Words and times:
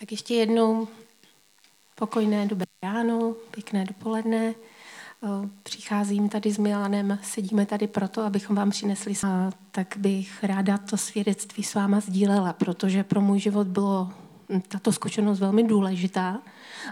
Tak 0.00 0.12
ještě 0.12 0.34
jednou 0.34 0.88
pokojné 1.94 2.46
dobré 2.46 2.66
ráno, 2.82 3.34
pěkné 3.50 3.84
dopoledne. 3.84 4.54
Přicházím 5.62 6.28
tady 6.28 6.52
s 6.52 6.58
Milanem, 6.58 7.18
sedíme 7.22 7.66
tady 7.66 7.86
proto, 7.86 8.22
abychom 8.22 8.56
vám 8.56 8.70
přinesli. 8.70 9.14
A 9.26 9.50
tak 9.70 9.94
bych 9.96 10.44
ráda 10.44 10.78
to 10.78 10.96
svědectví 10.96 11.62
s 11.62 11.74
váma 11.74 12.00
sdílela, 12.00 12.52
protože 12.52 13.04
pro 13.04 13.20
můj 13.20 13.38
život 13.38 13.66
bylo 13.66 14.12
tato 14.68 14.92
zkušenost 14.92 15.40
velmi 15.40 15.62
důležitá, 15.62 16.38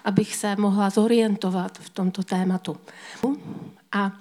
abych 0.04 0.36
se 0.36 0.56
mohla 0.56 0.90
zorientovat 0.90 1.78
v 1.78 1.90
tomto 1.90 2.22
tématu. 2.22 2.76
A 3.92 4.12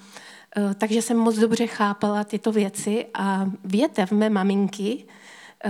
e, 0.57 0.73
takže 0.73 1.01
jsem 1.01 1.17
moc 1.17 1.35
dobře 1.35 1.67
chápala 1.67 2.23
tyto 2.23 2.51
věci 2.51 3.05
a 3.13 3.51
větev 3.63 4.11
mé 4.11 4.29
maminky 4.29 5.05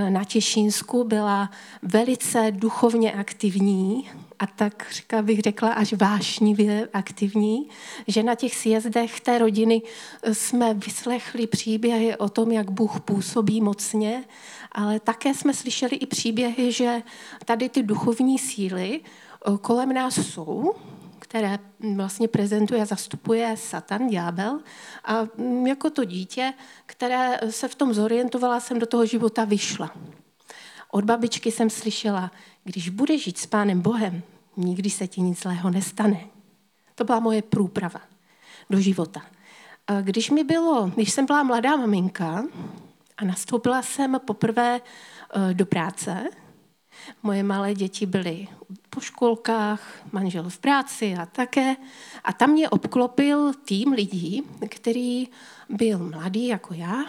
na 0.10 0.24
Těšínsku 0.24 1.04
byla 1.04 1.50
velice 1.82 2.52
duchovně 2.52 3.14
aktivní 3.14 4.10
a 4.40 4.48
tak 4.48 4.88
říká, 4.92 5.22
bych 5.22 5.40
řekla 5.40 5.74
až 5.74 5.94
vášnivě 5.94 6.90
aktivní, 6.94 7.70
že 8.08 8.24
na 8.24 8.36
těch 8.36 8.56
sjezdech 8.56 9.20
té 9.20 9.38
rodiny 9.38 9.82
eh, 10.24 10.34
jsme 10.34 10.74
vyslechli 10.74 11.48
příběhy 11.48 12.18
o 12.18 12.30
tom, 12.30 12.52
jak 12.52 12.72
Bůh 12.72 13.00
působí 13.00 13.62
mocně, 13.62 14.24
ale 14.72 15.00
také 15.00 15.34
jsme 15.34 15.54
slyšeli 15.54 15.96
i 15.96 16.06
příběhy, 16.06 16.72
že 16.72 17.02
tady 17.46 17.70
ty 17.70 17.84
duchovní 17.84 18.40
síly 18.40 19.02
eh, 19.02 19.58
kolem 19.62 19.94
nás 19.94 20.16
jsou, 20.16 20.74
které 21.28 21.60
vlastně 21.96 22.28
prezentuje 22.28 22.86
zastupuje 22.86 23.58
Satan, 23.58 24.08
ďábel. 24.08 24.60
A 25.06 25.24
mm, 25.38 25.68
jako 25.68 25.90
to 25.90 26.04
dítě, 26.04 26.54
které 26.86 27.40
se 27.50 27.68
v 27.68 27.76
tom 27.76 27.94
zorientovala, 27.94 28.60
jsem 28.60 28.80
do 28.80 28.86
toho 28.86 29.06
života 29.06 29.46
vyšla. 29.46 29.92
Od 30.92 31.04
babičky 31.04 31.52
jsem 31.52 31.70
slyšela, 31.70 32.32
když 32.64 32.90
budeš 32.90 33.24
žít 33.24 33.38
s 33.38 33.46
Pánem 33.46 33.82
Bohem, 33.82 34.22
nikdy 34.58 34.90
se 34.90 35.08
ti 35.08 35.22
nic 35.22 35.42
zlého 35.42 35.70
nestane. 35.70 36.20
To 36.96 37.04
byla 37.04 37.20
moje 37.20 37.42
průprava 37.42 38.02
do 38.70 38.80
života. 38.80 39.22
A 39.88 40.02
když 40.02 40.30
mi 40.30 40.44
bylo, 40.44 40.92
když 40.96 41.12
jsem 41.12 41.26
byla 41.26 41.44
mladá 41.44 41.76
maminka 41.76 42.44
a 43.18 43.26
nastoupila 43.26 43.82
jsem 43.82 44.20
poprvé 44.26 44.82
e, 44.82 45.54
do 45.54 45.66
práce, 45.66 46.30
Moje 47.24 47.44
malé 47.44 47.74
děti 47.74 48.06
byly 48.06 48.48
po 48.98 49.02
školkách, 49.02 50.10
manžel 50.12 50.50
v 50.50 50.58
práci 50.58 51.14
a 51.14 51.26
také. 51.26 51.76
A 52.24 52.34
tam 52.34 52.50
mě 52.50 52.70
obklopil 52.70 53.54
tým 53.54 53.94
lidí, 53.94 54.44
který 54.70 55.28
byl 55.70 56.00
mladý 56.00 56.48
jako 56.48 56.74
já 56.74 57.06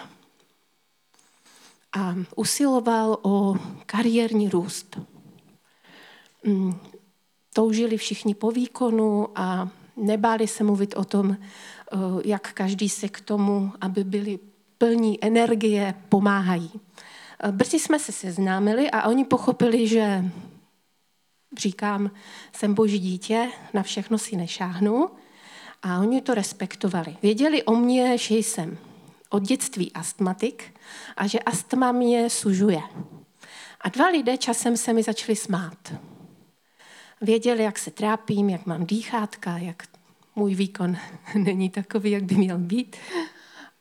a 1.97 2.15
usiloval 2.37 3.19
o 3.23 3.57
kariérní 3.87 4.49
růst. 4.49 5.01
Mm, 6.45 6.77
toužili 7.55 7.97
všichni 7.97 8.35
po 8.35 8.51
výkonu 8.51 9.29
a 9.35 9.69
nebáli 9.97 10.47
se 10.47 10.65
mluvit 10.65 10.95
o 10.97 11.05
tom, 11.05 11.37
eh, 11.37 11.97
jak 12.25 12.53
každý 12.53 12.89
se 12.89 13.09
k 13.09 13.21
tomu, 13.21 13.73
aby 13.81 14.05
byli 14.05 14.39
plní 14.79 15.25
energie, 15.25 15.95
pomáhají. 16.09 16.71
Brzy 17.51 17.79
jsme 17.79 17.99
se 17.99 18.13
seznámili 18.13 18.91
a 18.91 19.09
oni 19.09 19.25
pochopili, 19.25 19.89
že 19.89 20.25
říkám, 21.57 22.11
jsem 22.53 22.75
boží 22.75 22.99
dítě, 22.99 23.51
na 23.75 23.83
všechno 23.83 24.19
si 24.19 24.37
nešáhnu. 24.37 25.11
A 25.83 25.99
oni 25.99 26.21
to 26.21 26.35
respektovali. 26.35 27.17
Věděli 27.23 27.63
o 27.63 27.75
mně, 27.75 28.19
že 28.19 28.35
jsem 28.35 28.79
od 29.31 29.43
dětství 29.43 29.93
astmatik 29.93 30.75
a 31.17 31.27
že 31.27 31.39
astma 31.39 31.93
mě 31.93 32.31
sužuje. 32.31 32.81
A 33.81 33.89
dva 33.89 34.09
lidé 34.09 34.37
časem 34.37 34.77
se 34.77 34.93
mi 34.93 35.03
začali 35.03 35.37
smát. 35.37 35.93
Věděli, 37.21 37.63
jak 37.63 37.79
se 37.79 37.91
trápím, 37.91 38.51
jak 38.51 38.67
mám 38.67 38.87
dýchátka, 38.87 39.59
jak 39.59 39.83
můj 40.37 40.55
výkon 40.55 40.97
není 41.35 41.71
takový, 41.71 42.11
jak 42.11 42.23
by 42.23 42.35
měl 42.35 42.59
být. 42.59 42.97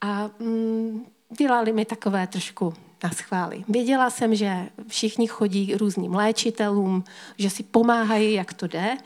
A 0.01 0.29
mm, 0.39 1.05
dělali 1.37 1.73
mi 1.73 1.85
takové 1.85 2.27
trošku 2.27 2.73
na 3.03 3.09
schvály. 3.09 3.63
Věděla 3.67 4.09
jsem, 4.09 4.35
že 4.35 4.69
všichni 4.87 5.27
chodí 5.27 5.75
různým 5.75 6.15
léčitelům, 6.15 7.03
že 7.37 7.49
si 7.49 7.63
pomáhají, 7.63 8.33
jak 8.33 8.53
to 8.53 8.67
jde. 8.67 8.97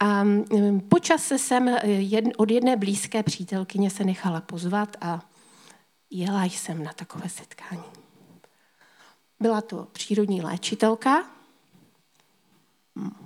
A 0.00 0.24
mm, 0.24 0.80
počase 0.88 1.38
jsem 1.38 1.76
od 2.36 2.50
jedné 2.50 2.76
blízké 2.76 3.22
přítelkyně 3.22 3.90
se 3.90 4.04
nechala 4.04 4.40
pozvat 4.40 4.96
a 5.00 5.20
jela 6.10 6.44
jsem 6.44 6.84
na 6.84 6.92
takové 6.92 7.28
setkání. 7.28 7.84
Byla 9.40 9.60
to 9.60 9.86
přírodní 9.92 10.42
léčitelka, 10.42 11.24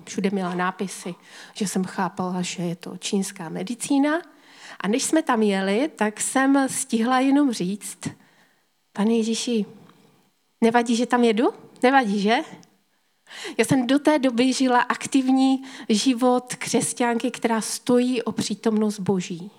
všude 0.04 0.30
měla 0.30 0.54
nápisy, 0.54 1.14
že 1.54 1.68
jsem 1.68 1.84
chápala, 1.84 2.42
že 2.42 2.62
je 2.62 2.76
to 2.76 2.97
čínská 2.97 3.48
medicína. 3.48 4.22
A 4.80 4.88
než 4.88 5.04
jsme 5.04 5.22
tam 5.22 5.42
jeli, 5.42 5.91
tak 5.97 6.20
jsem 6.20 6.68
stihla 6.68 7.20
jenom 7.20 7.52
říct, 7.52 7.98
pane 8.92 9.12
Ježíši, 9.14 9.66
Nevadí, 10.60 10.96
že 10.96 11.06
tam 11.06 11.24
jedu? 11.24 11.44
Nevadí, 11.82 12.20
že? 12.20 12.36
Já 13.58 13.64
jsem 13.64 13.86
do 13.86 13.98
té 13.98 14.19
doby 14.19 14.52
žila 14.52 14.80
aktivní 14.80 15.62
život 15.88 16.54
křesťanky, 16.54 17.30
která 17.30 17.60
stojí 17.60 18.22
o 18.22 18.32
přítomnost 18.32 18.98
Boží. 18.98 19.50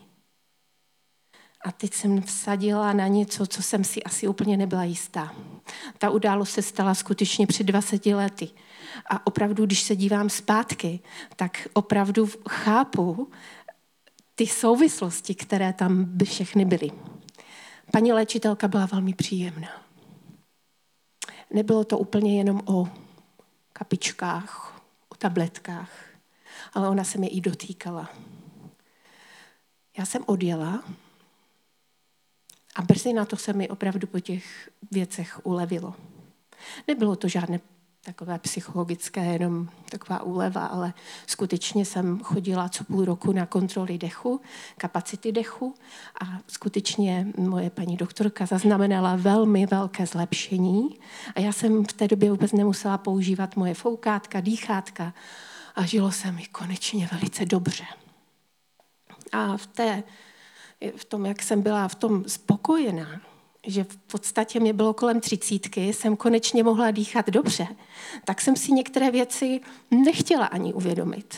A 1.65 1.71
teď 1.71 1.93
jsem 1.93 2.21
vsadila 2.21 2.93
na 2.93 3.07
něco, 3.07 3.47
co 3.47 3.63
jsem 3.63 3.83
si 3.83 4.03
asi 4.03 4.27
úplně 4.27 4.57
nebyla 4.57 4.83
jistá. 4.83 5.35
Ta 5.97 6.09
událost 6.09 6.51
se 6.51 6.61
stala 6.61 6.95
skutečně 6.95 7.47
před 7.47 7.63
20 7.63 8.05
lety. 8.05 8.49
A 9.09 9.27
opravdu, 9.27 9.65
když 9.65 9.81
se 9.81 9.95
dívám 9.95 10.29
zpátky, 10.29 10.99
tak 11.35 11.67
opravdu 11.73 12.29
chápu 12.49 13.31
ty 14.35 14.47
souvislosti, 14.47 15.35
které 15.35 15.73
tam 15.73 16.03
by 16.05 16.25
všechny 16.25 16.65
byly. 16.65 16.91
Paní 17.91 18.13
léčitelka 18.13 18.67
byla 18.67 18.85
velmi 18.85 19.13
příjemná 19.13 19.88
nebylo 21.53 21.83
to 21.83 21.97
úplně 21.97 22.37
jenom 22.37 22.61
o 22.65 22.89
kapičkách, 23.73 24.81
o 25.09 25.15
tabletkách, 25.15 25.91
ale 26.73 26.89
ona 26.89 27.03
se 27.03 27.17
mě 27.17 27.29
i 27.29 27.41
dotýkala. 27.41 28.09
Já 29.97 30.05
jsem 30.05 30.23
odjela 30.25 30.83
a 32.75 32.81
brzy 32.81 33.13
na 33.13 33.25
to 33.25 33.37
se 33.37 33.53
mi 33.53 33.69
opravdu 33.69 34.07
po 34.07 34.19
těch 34.19 34.69
věcech 34.91 35.45
ulevilo. 35.45 35.95
Nebylo 36.87 37.15
to 37.15 37.27
žádné 37.27 37.59
takové 38.05 38.39
psychologické, 38.39 39.25
jenom 39.25 39.69
taková 39.91 40.23
úleva, 40.23 40.65
ale 40.65 40.93
skutečně 41.27 41.85
jsem 41.85 42.19
chodila 42.19 42.69
co 42.69 42.83
půl 42.83 43.05
roku 43.05 43.31
na 43.31 43.45
kontroly 43.45 43.97
dechu, 43.97 44.41
kapacity 44.77 45.31
dechu 45.31 45.75
a 46.21 46.25
skutečně 46.47 47.27
moje 47.37 47.69
paní 47.69 47.97
doktorka 47.97 48.45
zaznamenala 48.45 49.15
velmi 49.15 49.65
velké 49.65 50.05
zlepšení 50.05 50.99
a 51.35 51.39
já 51.39 51.51
jsem 51.51 51.85
v 51.85 51.93
té 51.93 52.07
době 52.07 52.31
vůbec 52.31 52.51
nemusela 52.51 52.97
používat 52.97 53.55
moje 53.55 53.73
foukátka, 53.73 54.39
dýchátka 54.39 55.13
a 55.75 55.85
žilo 55.85 56.11
se 56.11 56.31
mi 56.31 56.45
konečně 56.45 57.09
velice 57.11 57.45
dobře. 57.45 57.83
A 59.31 59.57
v, 59.57 59.67
té, 59.67 60.03
v 60.95 61.05
tom, 61.05 61.25
jak 61.25 61.43
jsem 61.43 61.61
byla 61.61 61.87
v 61.87 61.95
tom 61.95 62.23
spokojená, 62.27 63.21
že 63.67 63.83
v 63.83 63.97
podstatě 63.97 64.59
mě 64.59 64.73
bylo 64.73 64.93
kolem 64.93 65.19
třicítky, 65.21 65.93
jsem 65.93 66.15
konečně 66.15 66.63
mohla 66.63 66.91
dýchat 66.91 67.27
dobře, 67.27 67.67
tak 68.25 68.41
jsem 68.41 68.55
si 68.55 68.71
některé 68.71 69.11
věci 69.11 69.61
nechtěla 69.91 70.45
ani 70.45 70.73
uvědomit. 70.73 71.37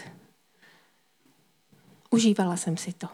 Užívala 2.09 2.57
jsem 2.57 2.77
si 2.77 2.93
to. 2.93 3.07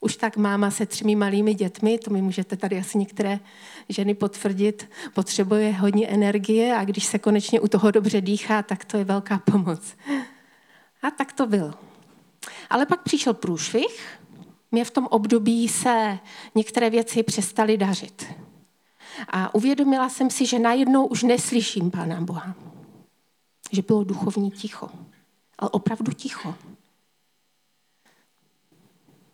Už 0.00 0.16
tak 0.16 0.36
máma 0.36 0.70
se 0.70 0.86
třemi 0.86 1.16
malými 1.16 1.54
dětmi, 1.54 1.98
to 1.98 2.10
mi 2.10 2.22
můžete 2.22 2.56
tady 2.56 2.78
asi 2.78 2.98
některé 2.98 3.40
ženy 3.88 4.14
potvrdit, 4.14 4.90
potřebuje 5.14 5.72
hodně 5.72 6.08
energie 6.08 6.76
a 6.76 6.84
když 6.84 7.04
se 7.04 7.18
konečně 7.18 7.60
u 7.60 7.68
toho 7.68 7.90
dobře 7.90 8.20
dýchá, 8.20 8.62
tak 8.62 8.84
to 8.84 8.96
je 8.96 9.04
velká 9.04 9.38
pomoc. 9.38 9.96
A 11.02 11.10
tak 11.10 11.32
to 11.32 11.46
bylo. 11.46 11.74
Ale 12.70 12.86
pak 12.86 13.02
přišel 13.02 13.34
průšvih, 13.34 14.18
mě 14.70 14.84
v 14.84 14.90
tom 14.90 15.06
období 15.06 15.68
se 15.68 16.18
některé 16.54 16.90
věci 16.90 17.22
přestaly 17.22 17.76
dařit. 17.76 18.26
A 19.28 19.54
uvědomila 19.54 20.08
jsem 20.08 20.30
si, 20.30 20.46
že 20.46 20.58
najednou 20.58 21.06
už 21.06 21.22
neslyším 21.22 21.90
Pána 21.90 22.20
Boha. 22.20 22.54
Že 23.72 23.82
bylo 23.82 24.04
duchovní 24.04 24.50
ticho. 24.50 24.88
Ale 25.58 25.70
opravdu 25.70 26.12
ticho. 26.12 26.54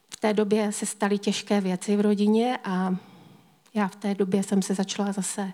V 0.09 0.17
té 0.21 0.35
době 0.35 0.73
se 0.73 0.87
staly 0.87 1.19
těžké 1.19 1.61
věci 1.61 1.97
v 1.97 2.01
rodině 2.01 2.59
a 2.65 2.97
já 3.75 3.89
v 3.89 3.97
té 3.97 4.15
době 4.15 4.43
jsem 4.43 4.63
se 4.63 4.75
začala 4.75 5.13
zase 5.13 5.53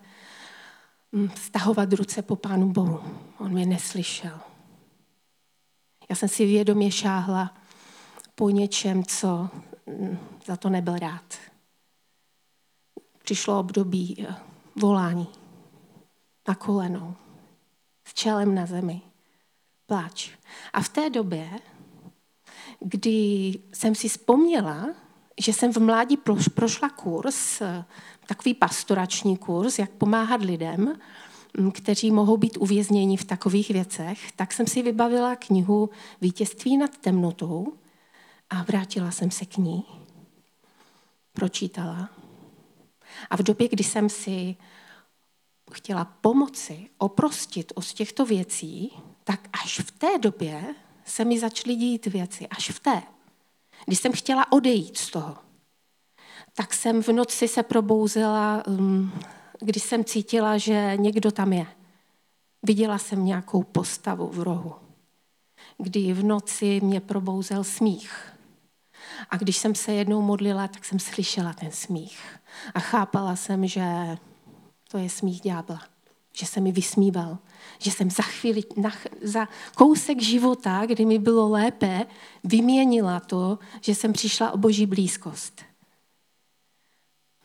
mm, 1.13 1.31
stahovat 1.37 1.93
ruce 1.93 2.23
po 2.23 2.37
Pánu 2.37 2.73
Bohu. 2.73 3.01
On 3.39 3.53
mě 3.53 3.67
neslyšel. 3.67 4.41
Já 6.11 6.17
jsem 6.17 6.29
si 6.29 6.47
vědomě 6.47 6.91
šáhla 6.91 7.58
po 8.39 8.51
něčem, 8.51 9.05
co 9.05 9.49
mm, 9.87 10.19
za 10.47 10.57
to 10.57 10.69
nebyl 10.69 10.99
rád. 10.99 11.35
Přišlo 13.25 13.61
období 13.61 14.17
eh, 14.29 14.35
volání 14.81 15.27
na 16.49 16.55
kolenou, 16.55 17.15
s 18.05 18.15
čelem 18.15 18.55
na 18.55 18.67
zemi. 18.67 19.01
Pláč. 19.87 20.31
A 20.73 20.81
v 20.81 20.89
té 20.89 21.11
době, 21.11 21.51
kdy 22.81 23.55
jsem 23.73 23.95
si 23.95 24.09
vzpomněla, 24.09 24.89
že 25.41 25.53
jsem 25.53 25.73
v 25.73 25.79
mládí 25.79 26.19
prošla 26.55 26.89
kurz, 26.89 27.63
takový 28.27 28.55
pastorační 28.55 29.37
kurz, 29.37 29.79
jak 29.79 29.91
pomáhat 29.91 30.43
lidem, 30.43 30.99
kteří 31.73 32.11
mohou 32.11 32.37
být 32.37 32.57
uvězněni 32.57 33.17
v 33.17 33.25
takových 33.25 33.71
věcech, 33.71 34.33
tak 34.33 34.53
jsem 34.53 34.67
si 34.67 34.83
vybavila 34.83 35.37
knihu 35.37 35.91
Vítězství 36.21 36.77
nad 36.77 36.99
temnotou 36.99 37.79
a 38.51 38.63
vrátila 38.63 39.11
jsem 39.11 39.31
se 39.31 39.47
k 39.47 39.57
ní. 39.57 39.85
Pročítala. 41.33 42.11
A 43.31 43.37
v 43.37 43.43
době, 43.43 43.69
kdy 43.69 43.85
jsem 43.85 44.09
si 44.09 44.57
chtěla 45.73 46.05
pomoci 46.05 46.91
oprostit 46.99 47.73
od 47.75 47.87
těchto 47.87 48.27
věcí, 48.27 48.93
tak 49.25 49.49
až 49.63 49.81
v 49.81 49.91
té 49.91 50.19
době 50.19 50.75
se 51.05 51.25
mi 51.25 51.39
začaly 51.39 51.77
dít 51.77 52.07
věci. 52.07 52.49
Až 52.49 52.71
v 52.71 52.81
té. 52.81 53.03
Když 53.87 53.99
jsem 53.99 54.13
chtěla 54.13 54.53
odejít 54.53 54.97
z 54.97 55.11
toho, 55.11 55.37
tak 56.55 56.75
jsem 56.75 57.03
v 57.03 57.09
noci 57.09 57.49
se 57.49 57.63
probouzela, 57.63 58.63
um, 58.67 59.13
když 59.61 59.83
jsem 59.83 60.05
cítila, 60.05 60.59
že 60.59 60.93
někdo 60.97 61.31
tam 61.31 61.53
je. 61.53 61.67
Viděla 62.63 62.99
jsem 62.99 63.25
nějakou 63.25 63.63
postavu 63.63 64.29
v 64.29 64.43
rohu, 64.43 64.75
kdy 65.79 66.13
v 66.13 66.25
noci 66.25 66.81
mě 66.81 67.01
probouzel 67.01 67.65
smích. 67.65 68.38
A 69.31 69.37
když 69.37 69.57
jsem 69.57 69.75
se 69.75 69.93
jednou 69.93 70.23
modlila, 70.23 70.69
tak 70.69 70.85
jsem 70.85 70.99
slyšela 70.99 71.53
ten 71.53 71.71
smích. 71.71 72.21
A 72.75 72.81
chápala 72.81 73.37
jsem, 73.37 73.67
že 73.67 73.83
to 74.91 74.99
je 74.99 75.11
smích 75.11 75.41
ďábla. 75.41 75.81
Že 76.33 76.47
se 76.47 76.61
mi 76.61 76.73
vysmíval. 76.73 77.39
Že 77.79 77.91
jsem 77.91 78.11
za 78.11 78.23
chvíli, 78.23 78.63
na, 78.77 78.93
za 79.23 79.49
kousek 79.75 80.23
života, 80.23 80.87
kdy 80.87 81.05
mi 81.05 81.19
bylo 81.19 81.49
lépe, 81.49 82.07
vyměnila 82.45 83.21
to, 83.21 83.59
že 83.81 83.95
jsem 83.95 84.13
přišla 84.13 84.51
o 84.51 84.57
boží 84.57 84.87
blízkost. 84.87 85.63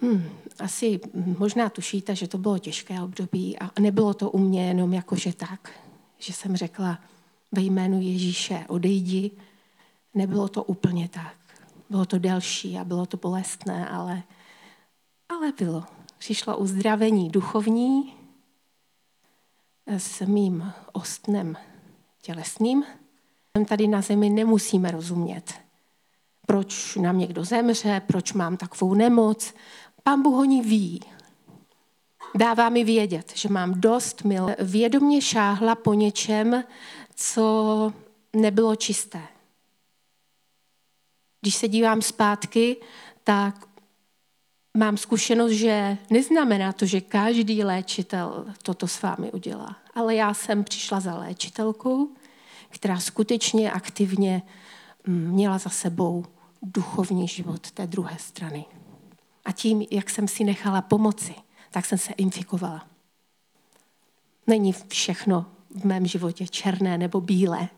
Hmm, 0.02 0.30
asi 0.60 1.00
možná 1.14 1.70
tušíte, 1.70 2.16
že 2.16 2.28
to 2.28 2.38
bylo 2.38 2.60
těžké 2.60 3.02
období 3.02 3.60
a 3.60 3.72
nebylo 3.80 4.14
to 4.14 4.32
u 4.32 4.38
mě 4.38 4.68
jenom 4.68 4.94
jakože 4.94 5.34
tak, 5.34 5.72
že 6.18 6.34
jsem 6.34 6.56
řekla 6.56 7.00
ve 7.52 7.62
jménu 7.62 8.02
Ježíše 8.02 8.66
odejdi. 8.68 9.32
Nebylo 10.14 10.48
to 10.48 10.64
úplně 10.64 11.10
tak. 11.10 11.43
Bylo 11.94 12.06
to 12.06 12.20
delší 12.20 12.78
a 12.78 12.84
bylo 12.84 13.06
to 13.06 13.18
bolestné, 13.18 13.90
ale, 13.90 14.24
ale 15.30 15.52
bylo. 15.52 15.84
Přišlo 16.18 16.58
uzdravení 16.58 17.30
duchovní 17.30 18.14
s 19.98 20.22
mým 20.22 20.74
ostnem 20.92 21.58
tělesným. 22.22 22.84
Tady 23.68 23.88
na 23.88 24.02
zemi 24.02 24.30
nemusíme 24.30 24.92
rozumět, 24.92 25.54
proč 26.48 26.96
nám 26.96 27.18
někdo 27.18 27.46
zemře, 27.46 28.02
proč 28.08 28.34
mám 28.34 28.58
takovou 28.58 28.94
nemoc. 28.94 29.54
Pán 30.04 30.22
Bůh 30.22 30.40
o 30.40 30.46
ní 30.46 30.62
ví. 30.62 31.02
Dává 32.36 32.70
mi 32.70 32.84
vědět, 32.84 33.32
že 33.36 33.50
mám 33.50 33.82
dost 33.82 34.24
mil. 34.24 34.48
Vědomě 34.60 35.22
šáhla 35.22 35.76
po 35.76 35.94
něčem, 35.94 36.64
co 37.16 37.94
nebylo 38.34 38.76
čisté. 38.76 39.33
Když 41.44 41.56
se 41.56 41.68
dívám 41.68 42.02
zpátky, 42.02 42.78
tak 43.24 43.66
mám 44.78 44.98
zkušenost, 44.98 45.52
že 45.52 45.98
neznamená 46.10 46.74
to, 46.74 46.86
že 46.86 47.02
každý 47.02 47.64
léčitel 47.64 48.46
toto 48.62 48.88
s 48.88 49.02
vámi 49.02 49.32
udělá. 49.32 49.76
Ale 49.94 50.16
já 50.16 50.34
jsem 50.34 50.64
přišla 50.64 51.00
za 51.00 51.16
léčitelkou, 51.16 52.10
která 52.70 53.00
skutečně 53.00 53.72
aktivně 53.72 54.42
mm, 55.08 55.32
měla 55.32 55.58
za 55.58 55.70
sebou 55.70 56.26
duchovní 56.62 57.28
život 57.28 57.72
té 57.72 57.88
druhé 57.88 58.18
strany. 58.20 58.66
A 59.46 59.52
tím, 59.52 59.86
jak 59.92 60.10
jsem 60.10 60.28
si 60.28 60.44
nechala 60.44 60.82
pomoci, 60.82 61.36
tak 61.72 61.86
jsem 61.86 61.98
se 61.98 62.14
infikovala. 62.14 62.88
Není 64.48 64.74
všechno 64.88 65.46
v 65.70 65.86
mém 65.86 66.08
životě 66.08 66.48
černé 66.48 66.98
nebo 66.98 67.22
bílé. 67.22 67.70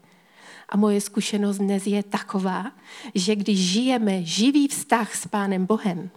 A 0.70 0.78
moje 0.78 1.02
zkušenost 1.02 1.58
dnes 1.58 1.88
je 1.88 2.04
taková, 2.04 2.72
že 3.16 3.36
když 3.36 3.60
žijeme 3.60 4.24
živý 4.24 4.68
vztah 4.68 5.16
s 5.16 5.28
Pánem 5.28 5.66
Bohem, 5.66 6.10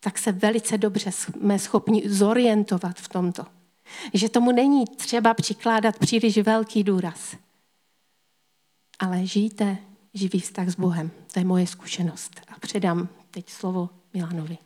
tak 0.00 0.18
se 0.18 0.32
velice 0.32 0.78
dobře 0.78 1.12
jsme 1.12 1.58
schopni 1.58 2.02
zorientovat 2.08 2.96
v 2.96 3.08
tomto. 3.08 3.46
Že 4.14 4.28
tomu 4.28 4.52
není 4.52 4.84
třeba 4.86 5.34
přikládat 5.34 5.98
příliš 5.98 6.38
velký 6.38 6.84
důraz. 6.84 7.36
Ale 8.98 9.26
žijte 9.26 9.76
živý 10.14 10.40
vztah 10.40 10.68
s 10.68 10.74
Bohem. 10.74 11.10
To 11.32 11.38
je 11.38 11.44
moje 11.44 11.66
zkušenost. 11.66 12.40
A 12.48 12.58
předám 12.60 13.08
teď 13.30 13.50
slovo 13.50 13.90
Milanovi. 14.14 14.58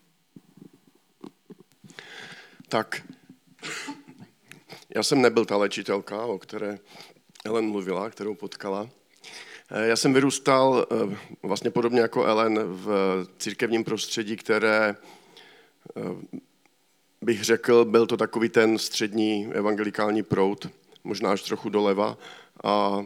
Tak, 2.69 3.03
já 4.95 5.03
jsem 5.03 5.23
nebyl 5.23 5.45
ta 5.45 5.57
léčitelka, 5.57 6.25
o 6.25 6.39
které 6.39 6.79
Ellen 7.45 7.65
mluvila, 7.65 8.11
kterou 8.11 8.35
potkala. 8.35 8.89
Eh, 9.71 9.87
já 9.87 9.97
jsem 9.97 10.15
vyrůstal 10.15 10.87
eh, 10.91 11.17
vlastně 11.43 11.71
podobně 11.71 12.01
jako 12.01 12.25
Ellen 12.25 12.59
v 12.65 12.89
církevním 13.39 13.85
prostředí, 13.85 14.37
které 14.37 14.95
eh, 15.97 16.01
bych 17.23 17.45
řekl, 17.45 17.85
byl 17.85 18.07
to 18.07 18.17
takový 18.17 18.49
ten 18.49 18.79
střední 18.79 19.49
evangelikální 19.53 20.23
proud, 20.23 20.69
možná 21.05 21.33
až 21.33 21.43
trochu 21.43 21.69
doleva. 21.69 22.19
A 22.65 23.05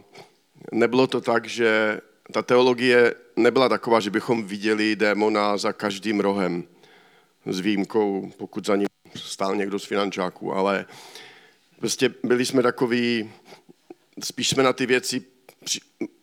nebylo 0.72 1.06
to 1.06 1.20
tak, 1.20 1.46
že 1.46 2.00
ta 2.32 2.42
teologie 2.42 3.14
nebyla 3.36 3.68
taková, 3.68 4.00
že 4.00 4.10
bychom 4.10 4.44
viděli 4.44 4.96
démona 4.96 5.56
za 5.56 5.72
každým 5.72 6.20
rohem, 6.20 6.64
s 7.46 7.60
výjimkou, 7.60 8.32
pokud 8.36 8.66
za 8.66 8.76
ním 8.76 8.88
stál 9.16 9.56
někdo 9.56 9.78
z 9.78 9.84
finančáků, 9.84 10.52
ale 10.52 10.86
prostě 11.80 12.14
byli 12.22 12.46
jsme 12.46 12.62
takový, 12.62 13.30
spíš 14.22 14.48
jsme 14.48 14.62
na 14.62 14.72
ty 14.72 14.86
věci, 14.86 15.22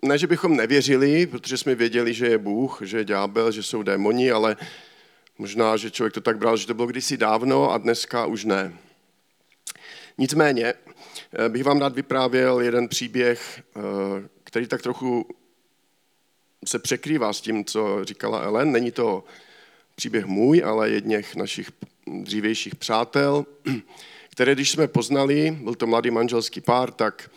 ne, 0.02 0.18
že 0.18 0.28
bychom 0.28 0.56
nevěřili, 0.56 1.28
protože 1.28 1.58
jsme 1.58 1.76
věděli, 1.76 2.14
že 2.14 2.28
je 2.28 2.38
Bůh, 2.38 2.82
že 2.82 2.98
je 2.98 3.06
ďábel, 3.06 3.52
že 3.52 3.64
jsou 3.64 3.84
démoni, 3.84 4.32
ale 4.32 4.58
možná, 5.38 5.78
že 5.78 5.92
člověk 5.92 6.14
to 6.14 6.22
tak 6.22 6.38
bral, 6.38 6.58
že 6.58 6.68
to 6.68 6.74
bylo 6.74 6.88
kdysi 6.88 7.18
dávno 7.18 7.72
a 7.72 7.78
dneska 7.78 8.26
už 8.26 8.46
ne. 8.46 8.78
Nicméně 10.18 10.66
eh, 10.66 11.50
bych 11.50 11.64
vám 11.64 11.82
rád 11.82 11.96
vyprávěl 11.96 12.60
jeden 12.60 12.88
příběh, 12.88 13.64
eh, 13.76 13.82
který 14.44 14.68
tak 14.68 14.82
trochu 14.82 15.28
se 16.66 16.80
překrývá 16.80 17.34
s 17.34 17.42
tím, 17.42 17.66
co 17.66 18.06
říkala 18.06 18.40
Ellen. 18.40 18.72
Není 18.72 18.92
to 18.92 19.24
příběh 19.96 20.26
můj, 20.26 20.64
ale 20.66 20.90
jedněch 20.90 21.36
našich 21.36 21.72
dřívějších 22.08 22.76
přátel, 22.76 23.46
které 24.30 24.56
když 24.56 24.72
jsme 24.72 24.88
poznali, 24.88 25.58
byl 25.62 25.76
to 25.76 25.88
mladý 25.88 26.12
manželský 26.12 26.62
pár, 26.62 26.92
tak 26.92 27.30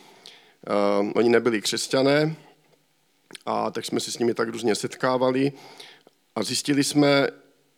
uh, 0.69 1.11
oni 1.15 1.29
nebyli 1.29 1.61
křesťané, 1.61 2.35
a 3.45 3.71
tak 3.71 3.85
jsme 3.85 3.99
se 3.99 4.11
s 4.11 4.19
nimi 4.19 4.33
tak 4.33 4.49
různě 4.49 4.75
setkávali 4.75 5.51
a 6.35 6.43
zjistili 6.43 6.83
jsme, 6.83 7.27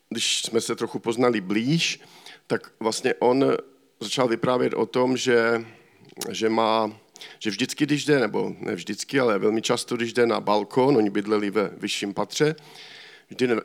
když 0.09 0.41
jsme 0.41 0.61
se 0.61 0.75
trochu 0.75 0.99
poznali 0.99 1.41
blíž, 1.41 1.99
tak 2.47 2.71
vlastně 2.79 3.13
on 3.13 3.45
začal 3.99 4.27
vyprávět 4.27 4.73
o 4.73 4.85
tom, 4.85 5.17
že, 5.17 5.65
že 6.31 6.49
má 6.49 6.91
že 7.39 7.49
vždycky, 7.49 7.85
když 7.85 8.05
jde, 8.05 8.19
nebo 8.19 8.55
ne 8.59 8.75
vždycky, 8.75 9.19
ale 9.19 9.39
velmi 9.39 9.61
často, 9.61 9.95
když 9.95 10.13
jde 10.13 10.25
na 10.25 10.39
balkon, 10.39 10.97
oni 10.97 11.09
bydleli 11.09 11.49
ve 11.49 11.69
vyšším 11.77 12.13
patře, 12.13 12.55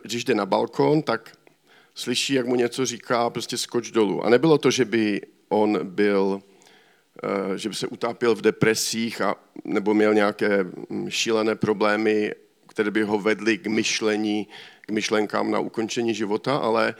když 0.02 0.25
jde 0.25 0.35
na 0.35 0.47
balkon, 0.47 1.02
tak 1.02 1.38
slyší, 1.95 2.35
jak 2.35 2.47
mu 2.47 2.55
něco 2.55 2.87
říká, 2.87 3.31
prostě 3.31 3.59
skoč 3.59 3.91
dolů. 3.91 4.25
A 4.25 4.31
nebylo 4.31 4.59
to, 4.59 4.71
že 4.71 4.85
by 4.85 5.21
on 5.49 5.79
byl, 5.83 6.43
že 7.57 7.69
by 7.69 7.75
se 7.75 7.87
utápěl 7.87 8.35
v 8.35 8.41
depresích 8.41 9.21
a, 9.21 9.35
nebo 9.64 9.95
měl 9.95 10.14
nějaké 10.14 10.64
mm, 10.64 11.11
šílené 11.11 11.55
problémy, 11.55 12.35
které 12.69 12.91
by 12.91 13.02
ho 13.02 13.19
vedly 13.19 13.59
k 13.59 13.67
myšlení, 13.67 14.49
k 14.81 14.91
myšlenkám 14.91 15.50
na 15.50 15.59
ukončení 15.59 16.14
života, 16.14 16.57
ale 16.57 16.95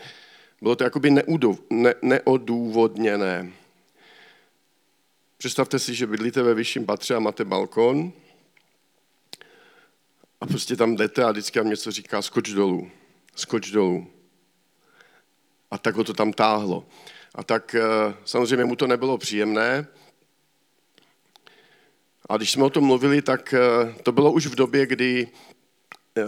bylo 0.61 0.76
to 0.76 0.85
jakoby 0.85 1.11
ne, 1.11 1.95
neodůvodněné. 2.02 3.52
Představte 5.38 5.79
si, 5.79 5.95
že 5.95 6.07
bydlíte 6.07 6.43
ve 6.43 6.55
vyšším 6.55 6.87
patře 6.87 7.14
a 7.14 7.19
máte 7.19 7.45
balkon 7.45 8.12
a 10.41 10.47
prostě 10.47 10.76
tam 10.76 10.97
jdete 10.97 11.25
a 11.25 11.31
vždycky 11.31 11.59
vám 11.59 11.69
něco 11.69 11.91
říká, 11.91 12.23
skoč 12.23 12.50
dolů, 12.50 12.91
skoč 13.37 13.71
dolů. 13.71 14.07
A 15.71 15.79
tak 15.79 15.95
ho 15.95 16.05
to 16.05 16.12
tam 16.12 16.33
táhlo. 16.33 16.87
A 17.35 17.45
tak 17.45 17.75
eh, 17.75 18.14
samozřejmě 18.25 18.64
mu 18.64 18.76
to 18.76 18.87
nebylo 18.87 19.19
příjemné. 19.19 19.87
A 22.33 22.37
když 22.37 22.53
jsme 22.53 22.65
o 22.65 22.71
tom 22.71 22.85
mluvili, 22.85 23.23
tak 23.23 23.55
eh, 23.55 23.95
to 24.03 24.12
bylo 24.12 24.33
už 24.33 24.47
v 24.47 24.55
době, 24.55 24.87
kdy 24.87 25.29
eh, 26.17 26.23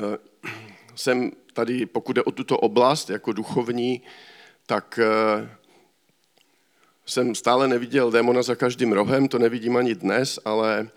jsem 0.95 1.31
tady, 1.53 1.87
pokud 1.87 2.13
jde 2.13 2.23
o 2.23 2.31
tuto 2.31 2.59
oblast 2.59 3.11
jako 3.11 3.33
duchovní, 3.33 4.03
tak 4.67 5.01
jsem 7.07 7.35
stále 7.35 7.69
neviděl 7.69 8.11
démona 8.11 8.43
za 8.43 8.55
každým 8.55 8.93
rohem, 8.93 9.29
to 9.29 9.39
nevidím 9.39 9.77
ani 9.77 9.95
dnes, 9.95 10.39
ale 10.45 10.89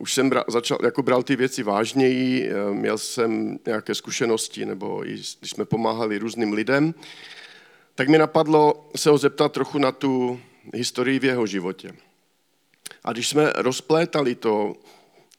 už 0.00 0.14
jsem 0.14 0.30
začal, 0.48 0.78
jako 0.84 1.02
bral 1.02 1.22
ty 1.22 1.36
věci 1.36 1.62
vážněji, 1.62 2.50
měl 2.72 2.98
jsem 2.98 3.58
nějaké 3.66 3.94
zkušenosti, 3.94 4.66
nebo 4.66 5.06
i 5.06 5.12
když 5.12 5.50
jsme 5.50 5.64
pomáhali 5.64 6.18
různým 6.18 6.52
lidem, 6.52 6.94
tak 7.94 8.08
mi 8.08 8.18
napadlo 8.18 8.88
se 8.96 9.10
ho 9.10 9.18
zeptat 9.18 9.52
trochu 9.52 9.78
na 9.78 9.92
tu 9.92 10.40
historii 10.74 11.18
v 11.18 11.24
jeho 11.24 11.46
životě. 11.46 11.92
A 13.04 13.12
když 13.12 13.28
jsme 13.28 13.52
rozplétali 13.56 14.34
to, 14.34 14.74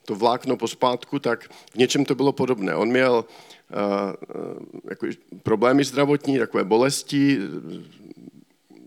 to 0.04 0.14
vlákno 0.14 0.56
pospátku, 0.56 1.18
tak 1.18 1.48
v 1.72 1.76
něčem 1.76 2.04
to 2.04 2.14
bylo 2.14 2.32
podobné. 2.32 2.74
On 2.74 2.88
měl 2.88 3.24
uh, 3.24 4.78
jako 4.90 5.06
problémy 5.42 5.84
zdravotní, 5.84 6.38
takové 6.38 6.64
bolesti 6.64 7.38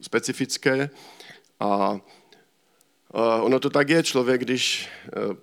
specifické 0.02 0.90
a 1.60 1.92
uh, 1.92 2.00
ono 3.42 3.60
to 3.60 3.70
tak 3.70 3.90
je, 3.90 4.04
člověk, 4.04 4.42
když, 4.42 4.90
uh, 5.30 5.36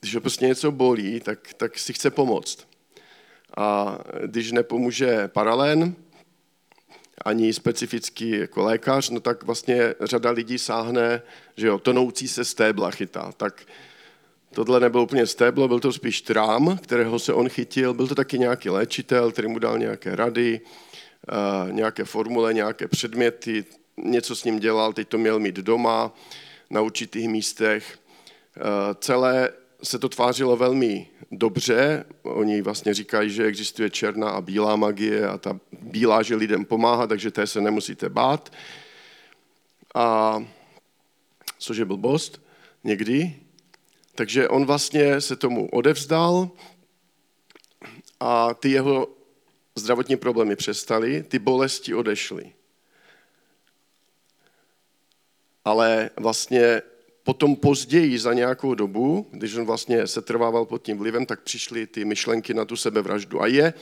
když 0.00 0.14
ho 0.14 0.20
prostě 0.20 0.46
něco 0.46 0.72
bolí, 0.72 1.20
tak, 1.20 1.54
tak 1.54 1.78
si 1.78 1.92
chce 1.92 2.10
pomoct. 2.10 2.68
A 3.56 3.98
když 4.26 4.52
nepomůže 4.52 5.28
paralén, 5.28 5.94
ani 7.24 7.52
specifický 7.52 8.30
jako 8.30 8.62
lékař, 8.62 9.10
no 9.10 9.20
tak 9.20 9.42
vlastně 9.42 9.94
řada 10.00 10.30
lidí 10.30 10.58
sáhne, 10.58 11.22
že 11.56 11.66
jo, 11.66 11.78
tonoucí 11.78 12.28
se 12.28 12.44
stébla 12.44 12.90
chytá. 12.90 13.32
Tak 13.36 13.66
tohle 14.54 14.80
nebylo 14.80 15.02
úplně 15.02 15.26
stéblo, 15.26 15.68
byl 15.68 15.80
to 15.80 15.92
spíš 15.92 16.20
trám, 16.20 16.78
kterého 16.78 17.18
se 17.18 17.32
on 17.32 17.48
chytil, 17.48 17.94
byl 17.94 18.08
to 18.08 18.14
taky 18.14 18.38
nějaký 18.38 18.70
léčitel, 18.70 19.32
který 19.32 19.48
mu 19.48 19.58
dal 19.58 19.78
nějaké 19.78 20.16
rady, 20.16 20.60
uh, 20.60 21.72
nějaké 21.72 22.04
formule, 22.04 22.54
nějaké 22.54 22.88
předměty, 22.88 23.64
něco 23.96 24.36
s 24.36 24.44
ním 24.44 24.58
dělal, 24.58 24.92
teď 24.92 25.08
to 25.08 25.18
měl 25.18 25.38
mít 25.38 25.56
doma, 25.56 26.12
na 26.70 26.80
určitých 26.80 27.28
místech. 27.28 27.98
Uh, 28.56 28.62
celé 28.94 29.50
se 29.86 29.98
to 29.98 30.08
tvářilo 30.08 30.56
velmi 30.56 31.08
dobře. 31.30 32.04
Oni 32.22 32.62
vlastně 32.62 32.94
říkají, 32.94 33.30
že 33.30 33.44
existuje 33.44 33.90
černá 33.90 34.30
a 34.30 34.40
bílá 34.40 34.76
magie 34.76 35.28
a 35.28 35.38
ta 35.38 35.60
bílá, 35.72 36.22
že 36.22 36.36
lidem 36.36 36.64
pomáhá, 36.64 37.06
takže 37.06 37.30
té 37.30 37.46
se 37.46 37.60
nemusíte 37.60 38.08
bát. 38.08 38.52
A 39.94 40.38
což 41.58 41.76
je 41.76 41.84
blbost 41.84 42.42
někdy. 42.84 43.36
Takže 44.14 44.48
on 44.48 44.66
vlastně 44.66 45.20
se 45.20 45.36
tomu 45.36 45.68
odevzdal 45.68 46.50
a 48.20 48.54
ty 48.54 48.70
jeho 48.70 49.08
zdravotní 49.74 50.16
problémy 50.16 50.56
přestaly, 50.56 51.22
ty 51.22 51.38
bolesti 51.38 51.94
odešly. 51.94 52.52
Ale 55.64 56.10
vlastně 56.16 56.82
Potom 57.26 57.56
později, 57.56 58.18
za 58.18 58.32
nějakou 58.32 58.74
dobu, 58.74 59.26
když 59.30 59.54
on 59.54 59.64
vlastně 59.64 60.06
se 60.06 60.22
trvával 60.22 60.64
pod 60.64 60.82
tím 60.82 60.98
vlivem, 60.98 61.26
tak 61.26 61.42
přišly 61.42 61.86
ty 61.86 62.04
myšlenky 62.04 62.54
na 62.54 62.64
tu 62.64 62.76
sebevraždu. 62.76 63.42
A 63.42 63.46
je, 63.46 63.74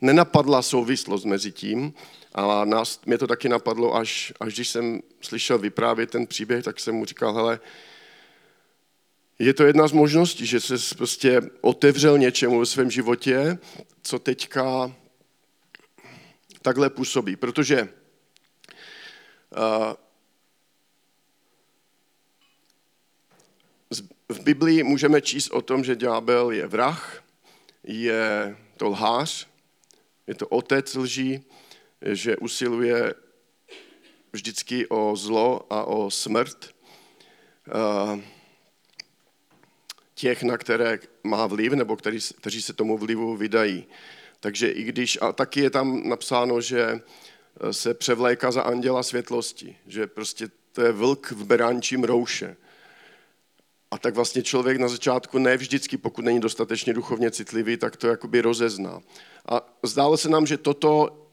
nenapadla 0.00 0.62
souvislost 0.62 1.24
mezi 1.24 1.52
tím, 1.52 1.92
ale 2.34 2.66
nás, 2.66 3.00
mě 3.06 3.18
to 3.18 3.26
taky 3.26 3.48
napadlo, 3.48 3.94
až, 3.94 4.32
až 4.40 4.54
když 4.54 4.68
jsem 4.68 5.00
slyšel 5.20 5.58
vyprávět 5.58 6.10
ten 6.10 6.26
příběh, 6.26 6.64
tak 6.64 6.80
jsem 6.80 6.94
mu 6.94 7.04
říkal, 7.04 7.34
hele, 7.34 7.60
je 9.38 9.54
to 9.54 9.64
jedna 9.64 9.88
z 9.88 9.92
možností, 9.92 10.46
že 10.46 10.60
se 10.60 10.74
prostě 10.96 11.40
otevřel 11.60 12.18
něčemu 12.18 12.58
ve 12.58 12.66
svém 12.66 12.90
životě, 12.90 13.58
co 14.02 14.18
teďka 14.18 14.92
takhle 16.62 16.90
působí. 16.90 17.36
Protože 17.36 17.82
uh, 17.82 17.88
v 24.28 24.40
Biblii 24.40 24.82
můžeme 24.82 25.20
číst 25.20 25.50
o 25.50 25.62
tom, 25.62 25.84
že 25.84 25.96
ďábel 25.96 26.50
je 26.50 26.66
vrah, 26.66 27.24
je 27.84 28.56
to 28.76 28.88
lhář, 28.88 29.48
je 30.26 30.34
to 30.34 30.48
otec 30.48 30.94
lží, 30.94 31.44
že 32.02 32.36
usiluje 32.36 33.14
vždycky 34.32 34.86
o 34.88 35.16
zlo 35.16 35.66
a 35.70 35.84
o 35.84 36.10
smrt 36.10 36.74
těch, 40.14 40.42
na 40.42 40.58
které 40.58 40.98
má 41.24 41.46
vliv, 41.46 41.72
nebo 41.72 41.96
který, 41.96 42.18
kteří 42.40 42.62
se 42.62 42.72
tomu 42.72 42.98
vlivu 42.98 43.36
vydají. 43.36 43.86
Takže 44.40 44.68
i 44.68 44.82
když, 44.82 45.18
a 45.20 45.32
taky 45.32 45.60
je 45.60 45.70
tam 45.70 46.08
napsáno, 46.08 46.60
že 46.60 46.80
eh, 46.80 47.72
se 47.72 47.94
převléká 47.94 48.50
za 48.50 48.62
anděla 48.62 49.02
světlosti, 49.02 49.76
že 49.86 50.06
prostě 50.06 50.48
to 50.72 50.82
je 50.82 50.92
vlk 50.92 51.30
v 51.30 51.44
beránčím 51.44 52.04
rouše. 52.04 52.56
A 53.90 53.98
tak 53.98 54.14
vlastně 54.14 54.42
člověk 54.42 54.78
na 54.78 54.88
začátku 54.88 55.38
ne 55.38 55.56
vždycky, 55.56 55.96
pokud 55.96 56.24
není 56.24 56.40
dostatečně 56.40 56.92
duchovně 56.94 57.30
citlivý, 57.30 57.76
tak 57.76 57.96
to 57.96 58.06
jakoby 58.06 58.40
rozezná. 58.40 59.00
A 59.48 59.78
zdálo 59.82 60.16
se 60.16 60.28
nám, 60.28 60.46
že 60.46 60.58
toto 60.58 61.26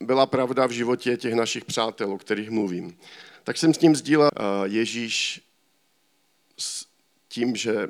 byla 0.00 0.26
pravda 0.26 0.66
v 0.66 0.70
životě 0.70 1.16
těch 1.16 1.34
našich 1.34 1.64
přátel, 1.64 2.12
o 2.12 2.18
kterých 2.18 2.50
mluvím. 2.50 2.98
Tak 3.44 3.56
jsem 3.56 3.74
s 3.74 3.80
ním 3.80 3.96
sdílel 3.96 4.30
eh, 4.36 4.42
Ježíš 4.64 5.40
s 6.58 6.86
tím, 7.28 7.56
že 7.56 7.88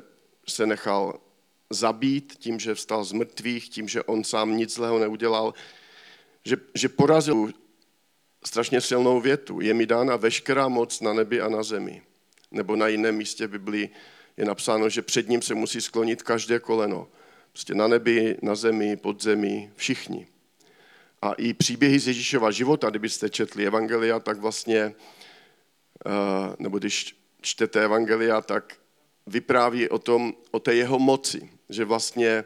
se 0.49 0.65
nechal 0.65 1.19
zabít, 1.69 2.35
tím, 2.39 2.59
že 2.59 2.75
vstal 2.75 3.03
z 3.03 3.11
mrtvých, 3.11 3.69
tím, 3.69 3.87
že 3.87 4.03
on 4.03 4.23
sám 4.23 4.57
nic 4.57 4.73
zlého 4.73 4.99
neudělal, 4.99 5.53
že, 6.45 6.57
že 6.75 6.89
porazil 6.89 7.51
strašně 8.45 8.81
silnou 8.81 9.21
větu. 9.21 9.61
Je 9.61 9.73
mi 9.73 9.85
dána 9.85 10.15
veškerá 10.15 10.67
moc 10.67 11.01
na 11.01 11.13
nebi 11.13 11.41
a 11.41 11.49
na 11.49 11.63
zemi 11.63 12.01
nebo 12.51 12.75
na 12.75 12.87
jiném 12.87 13.15
místě 13.15 13.47
v 13.47 13.51
Biblii 13.51 13.89
je 14.37 14.45
napsáno, 14.45 14.89
že 14.89 15.01
před 15.01 15.29
ním 15.29 15.41
se 15.41 15.55
musí 15.55 15.81
sklonit 15.81 16.23
každé 16.23 16.59
koleno. 16.59 17.07
Prostě 17.51 17.75
na 17.75 17.87
nebi, 17.87 18.37
na 18.41 18.55
zemi, 18.55 18.95
pod 18.95 19.23
zemi, 19.23 19.71
všichni. 19.75 20.27
A 21.21 21.33
i 21.33 21.53
příběhy 21.53 21.99
z 21.99 22.07
Ježíšova 22.07 22.51
života, 22.51 22.89
kdybyste 22.89 23.29
četli 23.29 23.67
Evangelia, 23.67 24.19
tak 24.19 24.37
vlastně, 24.37 24.79
eh, 26.05 26.55
nebo 26.59 26.79
když 26.79 27.15
čtete 27.41 27.83
Evangelia, 27.83 28.41
tak 28.41 28.77
vypráví 29.27 29.89
o, 29.89 29.99
tom, 29.99 30.33
o 30.51 30.59
té 30.59 30.75
jeho 30.75 30.99
moci, 30.99 31.49
že 31.69 31.85
vlastně 31.85 32.43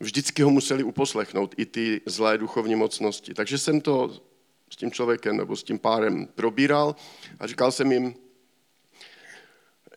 vždycky 0.00 0.42
ho 0.42 0.50
museli 0.50 0.82
uposlechnout 0.82 1.54
i 1.56 1.66
ty 1.66 2.00
zlé 2.06 2.38
duchovní 2.38 2.76
mocnosti. 2.76 3.34
Takže 3.34 3.58
jsem 3.58 3.80
to 3.80 4.22
s 4.70 4.76
tím 4.76 4.90
člověkem 4.90 5.36
nebo 5.36 5.56
s 5.56 5.62
tím 5.62 5.78
párem 5.78 6.26
probíral 6.26 6.96
a 7.38 7.46
říkal 7.46 7.72
jsem 7.72 7.92
jim, 7.92 8.14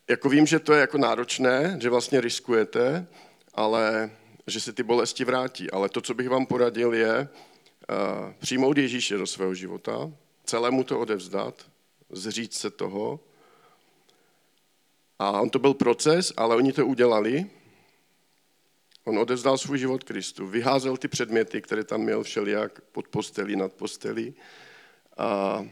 jako 0.08 0.28
vím, 0.28 0.46
že 0.46 0.58
to 0.58 0.72
je 0.72 0.80
jako 0.80 0.98
náročné, 0.98 1.78
že 1.80 1.90
vlastně 1.90 2.20
riskujete, 2.20 3.06
ale 3.54 4.10
že 4.46 4.60
se 4.60 4.72
ty 4.72 4.82
bolesti 4.82 5.24
vrátí. 5.24 5.70
Ale 5.70 5.88
to, 5.88 6.00
co 6.00 6.14
bych 6.14 6.28
vám 6.28 6.46
poradil, 6.46 6.94
je 6.94 7.20
uh, 7.20 8.32
přijmout 8.38 8.78
Ježíše 8.78 9.16
do 9.16 9.26
svého 9.26 9.54
života, 9.54 10.12
celému 10.44 10.84
to 10.84 11.00
odevzdat, 11.00 11.66
zříct 12.10 12.60
se 12.60 12.70
toho. 12.70 13.20
A 15.18 15.40
on 15.40 15.50
to 15.50 15.58
byl 15.58 15.74
proces, 15.74 16.32
ale 16.36 16.56
oni 16.56 16.72
to 16.72 16.86
udělali. 16.86 17.50
On 19.04 19.18
odevzdal 19.18 19.58
svůj 19.58 19.78
život 19.78 20.04
Kristu, 20.04 20.46
vyházel 20.46 20.96
ty 20.96 21.08
předměty, 21.08 21.62
které 21.62 21.84
tam 21.84 22.00
měl 22.00 22.22
všelijak 22.22 22.80
pod 22.80 23.08
postelí, 23.08 23.56
nad 23.56 23.72
postelí. 23.72 24.34
A, 25.16 25.64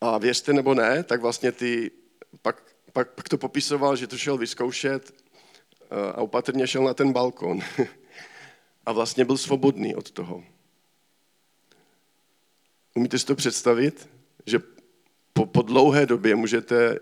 a 0.00 0.18
věřte 0.18 0.52
nebo 0.52 0.74
ne, 0.74 1.02
tak 1.02 1.20
vlastně 1.20 1.52
ty 1.52 1.90
pak, 2.42 2.62
pak, 2.92 3.10
pak 3.10 3.28
to 3.28 3.38
popisoval, 3.38 3.96
že 3.96 4.06
to 4.06 4.18
šel 4.18 4.38
vyzkoušet 4.38 5.14
eh, 5.82 6.12
a 6.12 6.16
opatrně 6.16 6.66
šel 6.66 6.84
na 6.84 6.94
ten 6.94 7.12
balkon. 7.12 7.60
a 8.86 8.92
vlastně 8.92 9.24
byl 9.24 9.38
svobodný 9.38 9.94
od 9.94 10.10
toho. 10.10 10.44
Umíte 12.94 13.18
si 13.18 13.26
to 13.26 13.34
představit? 13.34 14.08
Že 14.46 14.58
po, 15.32 15.46
po 15.46 15.62
dlouhé 15.62 16.06
době 16.06 16.36
můžete 16.36 16.98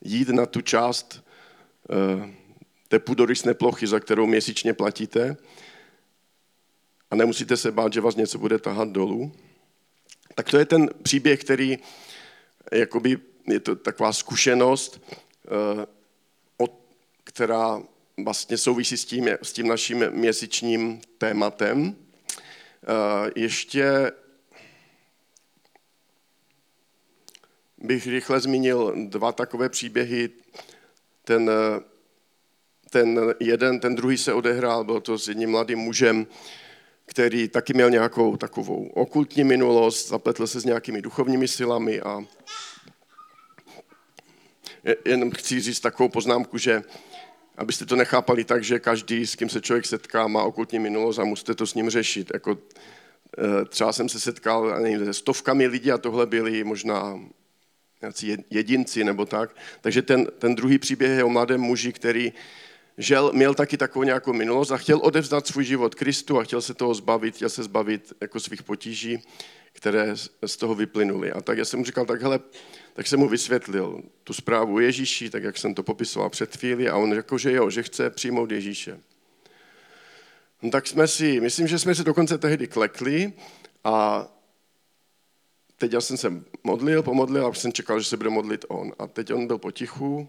jít 0.00 0.28
na 0.28 0.46
tu 0.46 0.60
část 0.60 1.24
uh, 1.88 2.30
té 2.88 2.98
půdorysné 2.98 3.54
plochy, 3.54 3.86
za 3.86 4.00
kterou 4.00 4.26
měsíčně 4.26 4.74
platíte 4.74 5.36
a 7.10 7.16
nemusíte 7.16 7.56
se 7.56 7.72
bát, 7.72 7.92
že 7.92 8.00
vás 8.00 8.16
něco 8.16 8.38
bude 8.38 8.58
tahat 8.58 8.88
dolů. 8.88 9.32
Tak 10.34 10.50
to 10.50 10.58
je 10.58 10.64
ten 10.64 10.90
příběh, 11.02 11.40
který 11.40 11.78
jakoby 12.72 13.16
je 13.50 13.60
to 13.60 13.76
taková 13.76 14.12
zkušenost, 14.12 15.00
eh, 15.82 15.86
která 17.24 17.82
vlastně 18.24 18.58
souvisí 18.58 18.96
s 18.96 19.04
tím, 19.04 19.28
s 19.28 19.52
tím 19.52 19.68
naším 19.68 20.10
měsíčním 20.10 21.00
tématem. 21.18 21.96
Eh, 21.96 23.30
ještě 23.36 24.12
bych 27.78 28.06
rychle 28.06 28.40
zmínil 28.40 28.94
dva 28.96 29.32
takové 29.32 29.68
příběhy. 29.68 30.30
Ten, 31.24 31.50
eh, 31.50 31.80
ten 32.90 33.34
jeden, 33.40 33.80
ten 33.80 33.94
druhý 33.94 34.18
se 34.18 34.32
odehrál, 34.32 34.84
byl 34.84 35.00
to 35.00 35.18
s 35.18 35.28
jedním 35.28 35.50
mladým 35.50 35.78
mužem, 35.78 36.26
který 37.06 37.48
taky 37.48 37.74
měl 37.74 37.90
nějakou 37.90 38.36
takovou 38.36 38.88
okultní 38.88 39.44
minulost, 39.44 40.08
zapletl 40.08 40.46
se 40.46 40.60
s 40.60 40.64
nějakými 40.64 41.02
duchovními 41.02 41.48
silami 41.48 42.00
a 42.00 42.24
Jen 45.04 45.30
chci 45.30 45.60
říct 45.60 45.80
takovou 45.80 46.08
poznámku, 46.08 46.58
že 46.58 46.82
abyste 47.56 47.86
to 47.86 47.96
nechápali 47.96 48.44
tak, 48.44 48.64
že 48.64 48.78
každý, 48.78 49.26
s 49.26 49.34
kým 49.34 49.48
se 49.48 49.60
člověk 49.60 49.86
setká, 49.86 50.28
má 50.28 50.42
okultní 50.42 50.78
minulost 50.78 51.18
a 51.18 51.24
musíte 51.24 51.54
to 51.54 51.66
s 51.66 51.74
ním 51.74 51.90
řešit. 51.90 52.30
Jako, 52.34 52.58
eh, 53.38 53.64
třeba 53.64 53.92
jsem 53.92 54.08
se 54.08 54.20
setkal 54.20 54.80
nevím, 54.82 55.04
se 55.04 55.14
stovkami 55.14 55.66
lidí 55.66 55.92
a 55.92 55.98
tohle 55.98 56.26
byli 56.26 56.64
možná 56.64 57.20
jedinci 58.50 59.04
nebo 59.04 59.26
tak. 59.26 59.56
Takže 59.80 60.02
ten, 60.02 60.26
ten 60.38 60.54
druhý 60.54 60.78
příběh 60.78 61.10
je 61.10 61.24
o 61.24 61.28
mladém 61.28 61.60
muži, 61.60 61.92
který 61.92 62.32
žel, 62.98 63.32
měl 63.34 63.54
taky 63.54 63.76
takovou 63.76 64.02
nějakou 64.02 64.32
minulost 64.32 64.70
a 64.70 64.76
chtěl 64.76 65.00
odevzdat 65.02 65.46
svůj 65.46 65.64
život 65.64 65.94
Kristu 65.94 66.38
a 66.38 66.44
chtěl 66.44 66.62
se 66.62 66.74
toho 66.74 66.94
zbavit, 66.94 67.34
chtěl 67.34 67.48
se 67.48 67.62
zbavit 67.62 68.12
jako 68.20 68.40
svých 68.40 68.62
potíží, 68.62 69.22
které 69.72 70.16
z 70.46 70.56
toho 70.56 70.74
vyplynuly. 70.74 71.32
A 71.32 71.40
tak 71.40 71.58
já 71.58 71.64
jsem 71.64 71.78
mu 71.78 71.84
říkal, 71.84 72.06
tak 72.06 72.22
hele, 72.22 72.40
tak 72.98 73.06
jsem 73.06 73.20
mu 73.20 73.28
vysvětlil 73.28 74.02
tu 74.24 74.32
zprávu 74.32 74.80
Ježíši, 74.80 75.30
tak 75.30 75.42
jak 75.42 75.58
jsem 75.58 75.74
to 75.74 75.82
popisoval 75.82 76.30
před 76.30 76.56
chvíli 76.56 76.88
a 76.88 76.96
on 76.96 77.14
řekl, 77.14 77.38
že 77.38 77.52
jo, 77.52 77.70
že 77.70 77.82
chce 77.82 78.10
přijmout 78.10 78.50
Ježíše. 78.50 79.00
No 80.62 80.70
tak 80.70 80.86
jsme 80.86 81.08
si, 81.08 81.40
myslím, 81.40 81.66
že 81.66 81.78
jsme 81.78 81.94
se 81.94 82.04
dokonce 82.04 82.38
tehdy 82.38 82.66
klekli 82.66 83.32
a 83.84 84.26
teď 85.76 85.92
já 85.92 86.00
jsem 86.00 86.16
se 86.16 86.32
modlil, 86.64 87.02
pomodlil 87.02 87.46
a 87.46 87.54
jsem 87.54 87.72
čekal, 87.72 88.00
že 88.00 88.06
se 88.08 88.16
bude 88.16 88.30
modlit 88.30 88.64
on. 88.68 88.92
A 88.98 89.06
teď 89.06 89.32
on 89.32 89.46
byl 89.46 89.58
potichu 89.58 90.28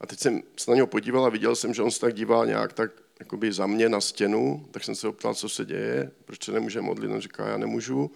a 0.00 0.06
teď 0.06 0.18
jsem 0.18 0.42
se 0.56 0.70
na 0.70 0.74
něho 0.74 0.86
podíval 0.86 1.24
a 1.24 1.28
viděl 1.28 1.56
jsem, 1.56 1.74
že 1.74 1.82
on 1.82 1.90
se 1.90 2.00
tak 2.00 2.14
dívá 2.14 2.44
nějak 2.44 2.72
tak 2.72 2.90
jakoby 3.20 3.52
za 3.52 3.66
mě 3.66 3.88
na 3.88 4.00
stěnu, 4.00 4.68
tak 4.70 4.84
jsem 4.84 4.94
se 4.94 5.08
optal, 5.08 5.34
co 5.34 5.48
se 5.48 5.64
děje, 5.64 6.10
proč 6.24 6.44
se 6.44 6.52
nemůže 6.52 6.80
modlit. 6.80 7.10
On 7.10 7.20
říká, 7.20 7.48
já 7.48 7.56
nemůžu. 7.56 8.10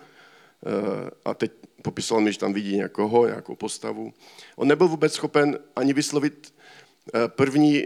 Eh, 0.66 1.10
a 1.24 1.34
teď 1.34 1.52
popisoval 1.88 2.20
mi, 2.20 2.32
že 2.32 2.38
tam 2.38 2.52
vidí 2.52 2.76
někoho, 2.76 3.26
nějakou 3.26 3.56
postavu. 3.56 4.12
On 4.56 4.68
nebyl 4.68 4.88
vůbec 4.88 5.12
schopen 5.12 5.58
ani 5.76 5.92
vyslovit 5.92 6.54
eh, 7.14 7.28
první 7.28 7.84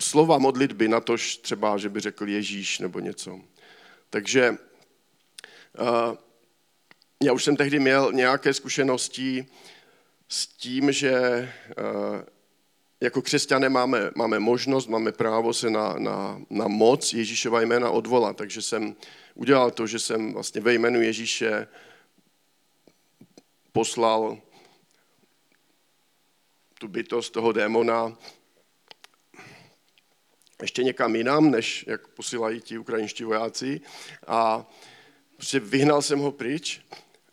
slova 0.00 0.38
modlitby, 0.38 0.88
na 0.88 1.00
tož 1.00 1.36
třeba, 1.36 1.78
že 1.78 1.88
by 1.88 2.00
řekl 2.00 2.28
Ježíš 2.28 2.78
nebo 2.78 3.00
něco. 3.00 3.40
Takže 4.10 4.56
eh, 5.78 6.16
já 7.22 7.32
už 7.32 7.44
jsem 7.44 7.56
tehdy 7.56 7.78
měl 7.78 8.12
nějaké 8.12 8.54
zkušenosti 8.54 9.46
s 10.28 10.46
tím, 10.46 10.92
že 10.92 11.12
jako 13.00 13.22
křesťané 13.22 13.68
máme, 13.68 14.10
máme 14.14 14.38
možnost, 14.38 14.86
máme 14.86 15.12
právo 15.12 15.52
se 15.54 15.70
na, 15.70 15.94
na, 15.98 16.40
na 16.50 16.68
moc 16.68 17.12
Ježíšova 17.12 17.60
jména 17.60 17.90
odvolat. 17.90 18.36
Takže 18.36 18.62
jsem 18.62 18.94
udělal 19.34 19.70
to, 19.70 19.86
že 19.86 19.98
jsem 19.98 20.32
vlastně 20.32 20.60
ve 20.60 20.74
jménu 20.74 21.00
Ježíše 21.00 21.66
poslal 23.78 24.38
tu 26.78 26.88
bytost 26.88 27.32
toho 27.32 27.52
démona 27.52 28.16
ještě 30.62 30.82
někam 30.82 31.16
jinam, 31.16 31.50
než 31.50 31.84
jak 31.88 32.08
posílají 32.08 32.60
ti 32.60 32.78
ukrajinští 32.78 33.24
vojáci. 33.24 33.80
A 34.26 34.66
prostě 35.36 35.60
vyhnal 35.60 36.02
jsem 36.02 36.18
ho 36.18 36.32
pryč 36.32 36.80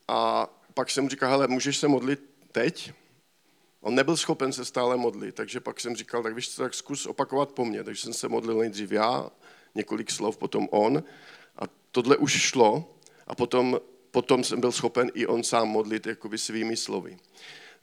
a 0.07 0.47
pak 0.73 0.89
jsem 0.89 1.03
mu 1.03 1.09
říkal, 1.09 1.29
hele, 1.29 1.47
můžeš 1.47 1.77
se 1.77 1.87
modlit 1.87 2.19
teď? 2.51 2.93
On 3.81 3.95
nebyl 3.95 4.17
schopen 4.17 4.53
se 4.53 4.65
stále 4.65 4.97
modlit, 4.97 5.35
takže 5.35 5.59
pak 5.59 5.79
jsem 5.79 5.95
říkal, 5.95 6.23
tak 6.23 6.35
víš 6.35 6.49
co, 6.49 6.61
tak 6.61 6.73
zkus 6.73 7.05
opakovat 7.05 7.51
po 7.51 7.65
mně. 7.65 7.83
Takže 7.83 8.01
jsem 8.01 8.13
se 8.13 8.27
modlil 8.27 8.57
nejdřív 8.57 8.91
já, 8.91 9.29
několik 9.75 10.11
slov, 10.11 10.37
potom 10.37 10.67
on. 10.71 11.03
A 11.57 11.63
tohle 11.91 12.17
už 12.17 12.31
šlo 12.31 12.95
a 13.27 13.35
potom 13.35 13.79
potom 14.15 14.43
jsem 14.43 14.59
byl 14.59 14.71
schopen 14.71 15.11
i 15.13 15.27
on 15.27 15.43
sám 15.43 15.67
modlit 15.67 16.07
jakoby 16.07 16.37
svými 16.37 16.77
slovy. 16.77 17.17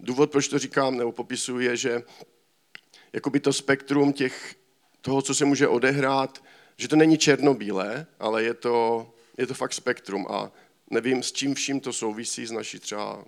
Důvod, 0.00 0.30
proč 0.30 0.48
to 0.48 0.58
říkám 0.58 0.96
nebo 0.96 1.12
popisuju, 1.12 1.60
je, 1.60 1.76
že 1.76 2.02
jakoby 3.12 3.40
to 3.40 3.52
spektrum 3.52 4.12
těch, 4.12 4.56
toho, 5.00 5.22
co 5.22 5.34
se 5.34 5.44
může 5.44 5.68
odehrát, 5.68 6.44
že 6.76 6.88
to 6.88 6.96
není 6.96 7.18
černobílé, 7.18 8.06
ale 8.18 8.42
je 8.42 8.54
to, 8.54 9.06
je 9.38 9.46
to 9.46 9.54
fakt 9.54 9.72
spektrum 9.72 10.26
a 10.30 10.52
nevím, 10.90 11.22
s 11.22 11.32
čím 11.32 11.54
vším 11.54 11.80
to 11.80 11.92
souvisí 11.92 12.46
s 12.46 12.50
naší 12.50 12.78
třeba 12.78 13.24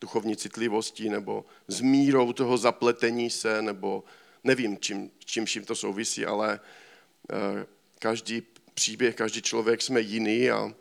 duchovní 0.00 0.36
citlivostí 0.36 1.08
nebo 1.08 1.44
s 1.68 1.80
mírou 1.80 2.32
toho 2.32 2.58
zapletení 2.58 3.30
se, 3.30 3.62
nebo 3.62 4.04
nevím, 4.44 4.78
čím, 4.78 5.10
čím 5.24 5.44
vším 5.44 5.64
to 5.64 5.74
souvisí, 5.74 6.26
ale 6.26 6.60
eh, 7.32 7.66
každý 7.98 8.42
příběh, 8.74 9.14
každý 9.14 9.42
člověk 9.42 9.82
jsme 9.82 10.00
jiný 10.00 10.50
a 10.50 10.74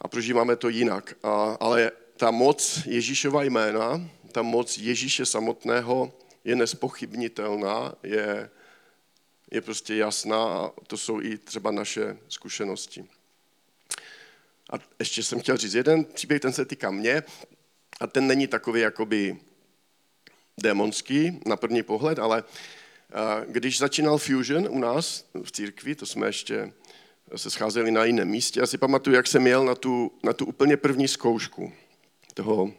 a 0.00 0.08
prožíváme 0.08 0.56
to 0.56 0.68
jinak. 0.68 1.14
A, 1.22 1.56
ale 1.60 1.90
ta 2.16 2.30
moc 2.30 2.86
Ježíšova 2.86 3.42
jména, 3.42 4.10
ta 4.32 4.42
moc 4.42 4.78
Ježíše 4.78 5.26
samotného 5.26 6.12
je 6.44 6.56
nespochybnitelná, 6.56 7.94
je, 8.02 8.50
je 9.50 9.60
prostě 9.60 9.94
jasná 9.94 10.44
a 10.44 10.70
to 10.86 10.96
jsou 10.96 11.20
i 11.20 11.38
třeba 11.38 11.70
naše 11.70 12.16
zkušenosti. 12.28 13.04
A 14.72 14.74
ještě 14.98 15.22
jsem 15.22 15.40
chtěl 15.40 15.56
říct 15.56 15.74
jeden 15.74 16.04
příběh, 16.04 16.40
ten 16.40 16.52
se 16.52 16.64
týká 16.64 16.90
mě 16.90 17.22
a 18.00 18.06
ten 18.06 18.26
není 18.26 18.46
takový 18.46 18.80
jakoby 18.80 19.38
démonský 20.60 21.40
na 21.46 21.56
první 21.56 21.82
pohled, 21.82 22.18
ale 22.18 22.44
když 23.46 23.78
začínal 23.78 24.18
Fusion 24.18 24.68
u 24.70 24.78
nás 24.78 25.24
v 25.44 25.52
církvi, 25.52 25.94
to 25.94 26.06
jsme 26.06 26.26
ještě 26.26 26.72
se 27.36 27.50
scházeli 27.50 27.90
na 27.90 28.04
jiném 28.04 28.28
místě. 28.28 28.60
Já 28.60 28.66
si 28.66 28.78
pamatuju, 28.78 29.16
jak 29.16 29.26
jsem 29.26 29.46
jel 29.46 29.64
na 29.64 29.74
tu, 29.74 30.12
na 30.24 30.32
tu 30.32 30.46
úplně 30.46 30.76
první 30.76 31.08
zkoušku 31.08 31.72
toho 32.34 32.72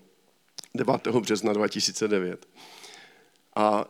9. 0.75 1.07
března 1.07 1.53
2009. 1.53 2.47
A 3.55 3.85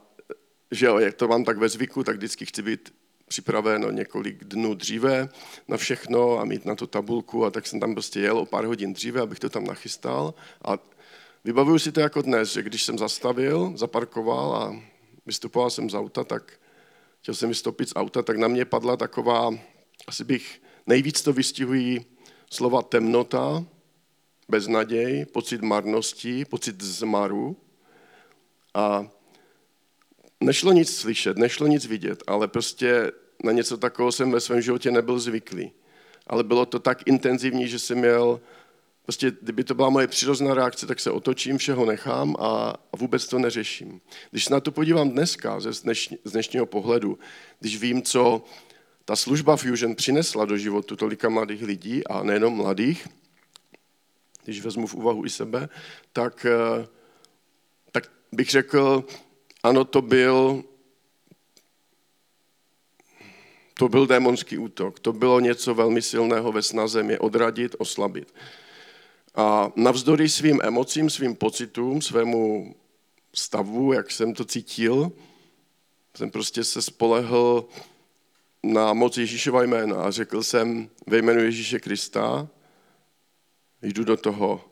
že 0.71 0.85
jo, 0.85 0.99
jak 0.99 1.15
to 1.15 1.27
mám 1.27 1.43
tak 1.43 1.57
ve 1.57 1.69
zvyku, 1.69 2.03
tak 2.03 2.15
vždycky 2.15 2.45
chci 2.45 2.61
být 2.61 2.93
připraven 3.27 3.95
několik 3.95 4.43
dnů 4.43 4.73
dříve 4.73 5.29
na 5.67 5.77
všechno 5.77 6.39
a 6.39 6.45
mít 6.45 6.65
na 6.65 6.75
to 6.75 6.87
tabulku 6.87 7.45
a 7.45 7.51
tak 7.51 7.67
jsem 7.67 7.79
tam 7.79 7.93
prostě 7.93 8.19
jel 8.19 8.37
o 8.37 8.45
pár 8.45 8.65
hodin 8.65 8.93
dříve, 8.93 9.21
abych 9.21 9.39
to 9.39 9.49
tam 9.49 9.63
nachystal 9.63 10.33
a 10.65 10.77
vybavuju 11.43 11.79
si 11.79 11.91
to 11.91 11.99
jako 11.99 12.21
dnes, 12.21 12.53
že 12.53 12.63
když 12.63 12.83
jsem 12.83 12.97
zastavil, 12.97 13.73
zaparkoval 13.75 14.55
a 14.55 14.81
vystupoval 15.25 15.69
jsem 15.69 15.89
z 15.89 15.93
auta, 15.93 16.23
tak 16.23 16.53
chtěl 17.21 17.35
jsem 17.35 17.49
vystoupit 17.49 17.89
z 17.89 17.95
auta, 17.95 18.21
tak 18.21 18.37
na 18.37 18.47
mě 18.47 18.65
padla 18.65 18.97
taková 18.97 19.51
asi 20.07 20.23
bych 20.23 20.61
nejvíc 20.87 21.21
to 21.21 21.33
vystihují 21.33 22.05
slova 22.51 22.81
temnota, 22.81 23.65
beznaděj, 24.49 25.25
pocit 25.25 25.61
marnosti, 25.61 26.45
pocit 26.45 26.81
zmaru. 26.81 27.57
A 28.73 29.07
nešlo 30.39 30.71
nic 30.71 30.95
slyšet, 30.95 31.37
nešlo 31.37 31.67
nic 31.67 31.85
vidět, 31.85 32.23
ale 32.27 32.47
prostě 32.47 33.11
na 33.43 33.51
něco 33.51 33.77
takového 33.77 34.11
jsem 34.11 34.31
ve 34.31 34.39
svém 34.39 34.61
životě 34.61 34.91
nebyl 34.91 35.19
zvyklý. 35.19 35.71
Ale 36.27 36.43
bylo 36.43 36.65
to 36.65 36.79
tak 36.79 37.07
intenzivní, 37.07 37.67
že 37.67 37.79
jsem 37.79 37.97
měl, 37.97 38.39
prostě 39.03 39.31
kdyby 39.41 39.63
to 39.63 39.75
byla 39.75 39.89
moje 39.89 40.07
přirozená 40.07 40.53
reakce, 40.53 40.87
tak 40.87 40.99
se 40.99 41.11
otočím, 41.11 41.57
všeho 41.57 41.85
nechám 41.85 42.35
a, 42.39 42.75
vůbec 42.95 43.27
to 43.27 43.39
neřeším. 43.39 44.01
Když 44.31 44.45
se 44.45 44.53
na 44.53 44.59
to 44.59 44.71
podívám 44.71 45.09
dneska, 45.09 45.59
ze 45.59 45.71
dnešní, 45.83 46.17
z 46.23 46.31
dnešního 46.31 46.65
pohledu, 46.65 47.19
když 47.59 47.77
vím, 47.77 48.01
co 48.01 48.43
ta 49.09 49.15
služba 49.15 49.55
Fusion 49.55 49.95
přinesla 49.95 50.45
do 50.45 50.57
životu 50.57 50.95
tolika 50.95 51.29
mladých 51.29 51.63
lidí 51.63 52.07
a 52.07 52.23
nejenom 52.23 52.53
mladých, 52.53 53.07
když 54.43 54.61
vezmu 54.61 54.87
v 54.87 54.93
úvahu 54.93 55.25
i 55.25 55.29
sebe, 55.29 55.69
tak, 56.13 56.45
eh, 56.45 56.87
tak 57.91 58.11
bych 58.31 58.49
řekl, 58.49 59.05
ano, 59.63 59.85
to 59.85 60.01
byl, 60.01 60.63
to 63.73 63.89
byl 63.89 64.07
démonský 64.07 64.57
útok. 64.57 64.99
To 64.99 65.13
bylo 65.13 65.39
něco 65.39 65.73
velmi 65.73 66.01
silného 66.01 66.51
ve 66.51 66.61
snaze 66.61 67.03
mě 67.03 67.19
odradit, 67.19 67.75
oslabit. 67.77 68.33
A 69.35 69.71
navzdory 69.75 70.29
svým 70.29 70.59
emocím, 70.63 71.09
svým 71.09 71.35
pocitům, 71.35 72.01
svému 72.01 72.75
stavu, 73.33 73.93
jak 73.93 74.11
jsem 74.11 74.33
to 74.33 74.45
cítil, 74.45 75.11
jsem 76.15 76.31
prostě 76.31 76.63
se 76.63 76.81
spolehl 76.81 77.65
na 78.63 78.93
moc 78.93 79.17
Ježíšova 79.17 79.63
jména 79.63 80.03
a 80.03 80.11
řekl 80.11 80.43
jsem 80.43 80.89
ve 81.07 81.17
jménu 81.17 81.39
Ježíše 81.39 81.79
Krista, 81.79 82.47
jdu 83.81 84.03
do 84.03 84.17
toho, 84.17 84.65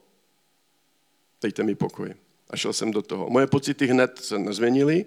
dejte 1.41 1.63
mi 1.63 1.75
pokoj. 1.75 2.13
A 2.49 2.57
šel 2.57 2.73
jsem 2.73 2.91
do 2.91 3.01
toho. 3.01 3.29
Moje 3.29 3.47
pocity 3.47 3.87
hned 3.87 4.19
se 4.19 4.39
nezměnily, 4.39 5.05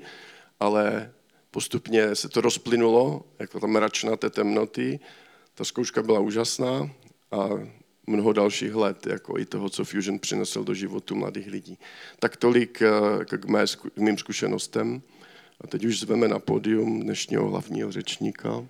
ale 0.61 1.13
postupně 1.51 2.15
se 2.15 2.29
to 2.29 2.41
rozplynulo, 2.41 3.25
jako 3.39 3.61
ta 3.61 3.67
mračna 3.67 4.17
té 4.17 4.31
temnoty. 4.31 5.01
Ta 5.55 5.65
zkouška 5.65 6.03
byla 6.03 6.21
úžasná 6.21 6.91
a 7.31 7.49
mnoho 8.07 8.33
dalších 8.33 8.75
let, 8.75 9.07
jako 9.07 9.39
i 9.39 9.45
toho, 9.45 9.71
co 9.71 9.85
Fusion 9.85 10.19
přinesl 10.19 10.65
do 10.65 10.75
životu 10.75 11.15
mladých 11.15 11.47
lidí. 11.47 11.79
Tak 12.19 12.37
tolik 12.37 12.83
eh, 12.83 13.25
k, 13.25 13.45
mé, 13.45 13.65
k 13.95 13.99
mým 13.99 14.19
zkušenostem. 14.19 15.03
A 15.61 15.67
teď 15.67 15.85
už 15.85 16.01
zveme 16.01 16.29
na 16.29 16.39
pódium 16.39 17.01
dnešního 17.01 17.49
hlavního 17.49 17.93
řečníka. 17.93 18.67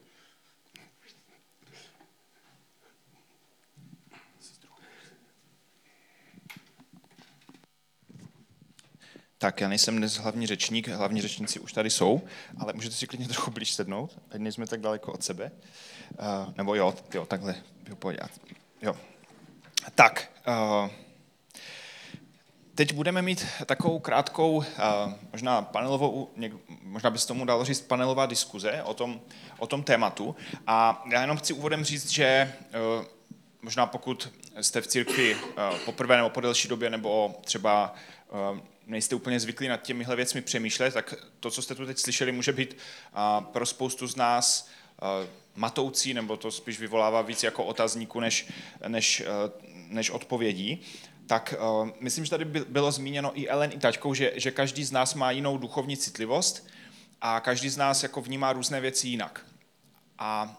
Tak, 9.38 9.61
já 9.61 9.68
nejsem 9.68 9.96
dnes 9.96 10.14
hlavní 10.16 10.46
řečník, 10.46 10.88
hlavní 10.88 11.22
řečníci 11.22 11.61
už 11.61 11.72
tady 11.72 11.90
jsou, 11.90 12.22
ale 12.59 12.72
můžete 12.72 12.94
si 12.94 13.07
klidně 13.07 13.29
trochu 13.29 13.50
blíž 13.50 13.72
sednout, 13.72 14.18
ať 14.31 14.40
nejsme 14.40 14.66
tak 14.66 14.81
daleko 14.81 15.12
od 15.12 15.24
sebe. 15.24 15.53
Uh, 16.11 16.55
nebo 16.57 16.74
jo, 16.74 16.94
jo, 17.14 17.26
takhle, 17.26 17.55
jo. 17.88 18.29
Jo. 18.83 18.96
Tak, 19.94 20.33
uh, 20.48 20.90
teď 22.80 22.92
budeme 22.92 23.22
mít 23.22 23.46
takovou 23.66 23.98
krátkou, 23.98 24.56
uh, 24.56 24.64
možná 25.32 25.62
panelovou, 25.62 26.30
možná 26.82 27.10
by 27.10 27.18
se 27.18 27.26
tomu 27.26 27.44
dalo 27.44 27.64
říct 27.64 27.80
panelová 27.80 28.26
diskuze 28.26 28.82
o 28.82 28.94
tom, 28.94 29.20
o 29.58 29.66
tom 29.66 29.82
tématu. 29.82 30.36
A 30.66 31.04
já 31.12 31.20
jenom 31.20 31.36
chci 31.36 31.52
úvodem 31.52 31.84
říct, 31.84 32.10
že 32.10 32.54
uh, 32.98 33.04
možná 33.62 33.86
pokud 33.86 34.32
jste 34.60 34.80
v 34.80 34.86
církvi 34.86 35.34
uh, 35.34 35.78
poprvé 35.84 36.16
nebo 36.16 36.30
po 36.30 36.40
delší 36.40 36.68
době, 36.68 36.90
nebo 36.90 37.40
třeba 37.44 37.94
nejste 38.86 39.14
úplně 39.14 39.40
zvyklí 39.40 39.68
nad 39.68 39.82
těmihle 39.82 40.16
věcmi 40.16 40.40
přemýšlet, 40.40 40.94
tak 40.94 41.14
to, 41.40 41.50
co 41.50 41.62
jste 41.62 41.74
tu 41.74 41.86
teď 41.86 41.98
slyšeli, 41.98 42.32
může 42.32 42.52
být 42.52 42.76
pro 43.52 43.66
spoustu 43.66 44.06
z 44.06 44.16
nás 44.16 44.68
matoucí, 45.54 46.14
nebo 46.14 46.36
to 46.36 46.50
spíš 46.50 46.80
vyvolává 46.80 47.22
víc 47.22 47.42
jako 47.42 47.64
otazníku 47.64 48.20
než, 48.20 48.52
než, 48.88 49.22
než 49.88 50.10
odpovědí. 50.10 50.82
Tak 51.30 51.54
myslím, 52.00 52.24
že 52.24 52.30
tady 52.30 52.44
bylo 52.44 52.92
zmíněno 52.92 53.40
i 53.40 53.48
Ellen, 53.48 53.72
i 53.72 53.78
taťkou, 53.78 54.14
že, 54.14 54.32
že 54.36 54.50
každý 54.50 54.84
z 54.84 54.92
nás 54.92 55.14
má 55.14 55.30
jinou 55.30 55.58
duchovní 55.58 55.96
citlivost 55.96 56.66
a 57.20 57.40
každý 57.40 57.68
z 57.68 57.76
nás 57.76 58.02
jako 58.02 58.20
vnímá 58.20 58.52
různé 58.52 58.80
věci 58.80 59.08
jinak. 59.08 59.46
A 60.18 60.56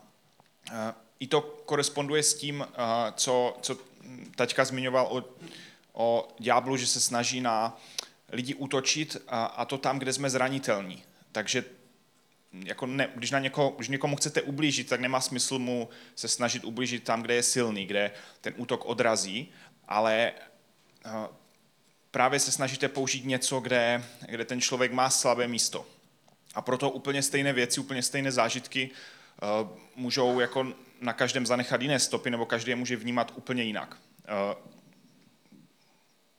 i 1.20 1.28
to 1.28 1.42
koresponduje 1.42 2.24
s 2.24 2.34
tím, 2.34 2.66
co, 3.16 3.58
co 3.62 3.78
taťka 4.36 4.66
zmiňoval 4.66 5.08
o, 5.12 5.24
o 5.94 6.28
ďáblu, 6.40 6.78
že 6.78 6.88
se 6.88 7.00
snaží 7.00 7.42
na 7.42 7.78
lidi 8.32 8.56
útočit 8.56 9.18
a, 9.28 9.46
a 9.46 9.66
to 9.66 9.78
tam, 9.78 10.00
kde 10.00 10.14
jsme 10.14 10.30
zranitelní. 10.30 11.04
Takže 11.32 11.66
jako 12.54 12.86
ne, 12.86 13.10
když, 13.16 13.32
na 13.32 13.40
někoho, 13.40 13.70
když 13.70 13.88
někomu 13.88 14.16
chcete 14.16 14.42
ublížit, 14.42 14.90
tak 14.90 15.00
nemá 15.00 15.22
smysl 15.22 15.60
mu 15.60 15.90
se 16.16 16.28
snažit 16.28 16.64
ublížit 16.64 17.04
tam, 17.04 17.22
kde 17.22 17.34
je 17.34 17.44
silný, 17.44 17.86
kde 17.86 18.12
ten 18.42 18.54
útok 18.58 18.86
odrazí, 18.86 19.52
ale 19.88 20.32
právě 22.12 22.40
se 22.40 22.52
snažíte 22.52 22.88
použít 22.88 23.26
něco, 23.26 23.60
kde, 23.60 24.04
kde 24.30 24.46
ten 24.46 24.62
člověk 24.62 24.92
má 24.92 25.10
slabé 25.10 25.48
místo. 25.48 25.86
A 26.54 26.62
proto 26.62 26.90
úplně 26.90 27.24
stejné 27.24 27.54
věci, 27.54 27.80
úplně 27.80 28.04
stejné 28.04 28.32
zážitky 28.32 28.90
uh, 29.62 29.70
můžou 29.96 30.40
jako 30.40 30.68
na 31.02 31.14
každém 31.14 31.46
zanechat 31.46 31.82
jiné 31.82 32.00
stopy, 32.00 32.30
nebo 32.30 32.46
každý 32.46 32.72
je 32.72 32.76
může 32.76 32.96
vnímat 32.96 33.32
úplně 33.36 33.64
jinak. 33.64 33.98
Uh, 33.98 34.72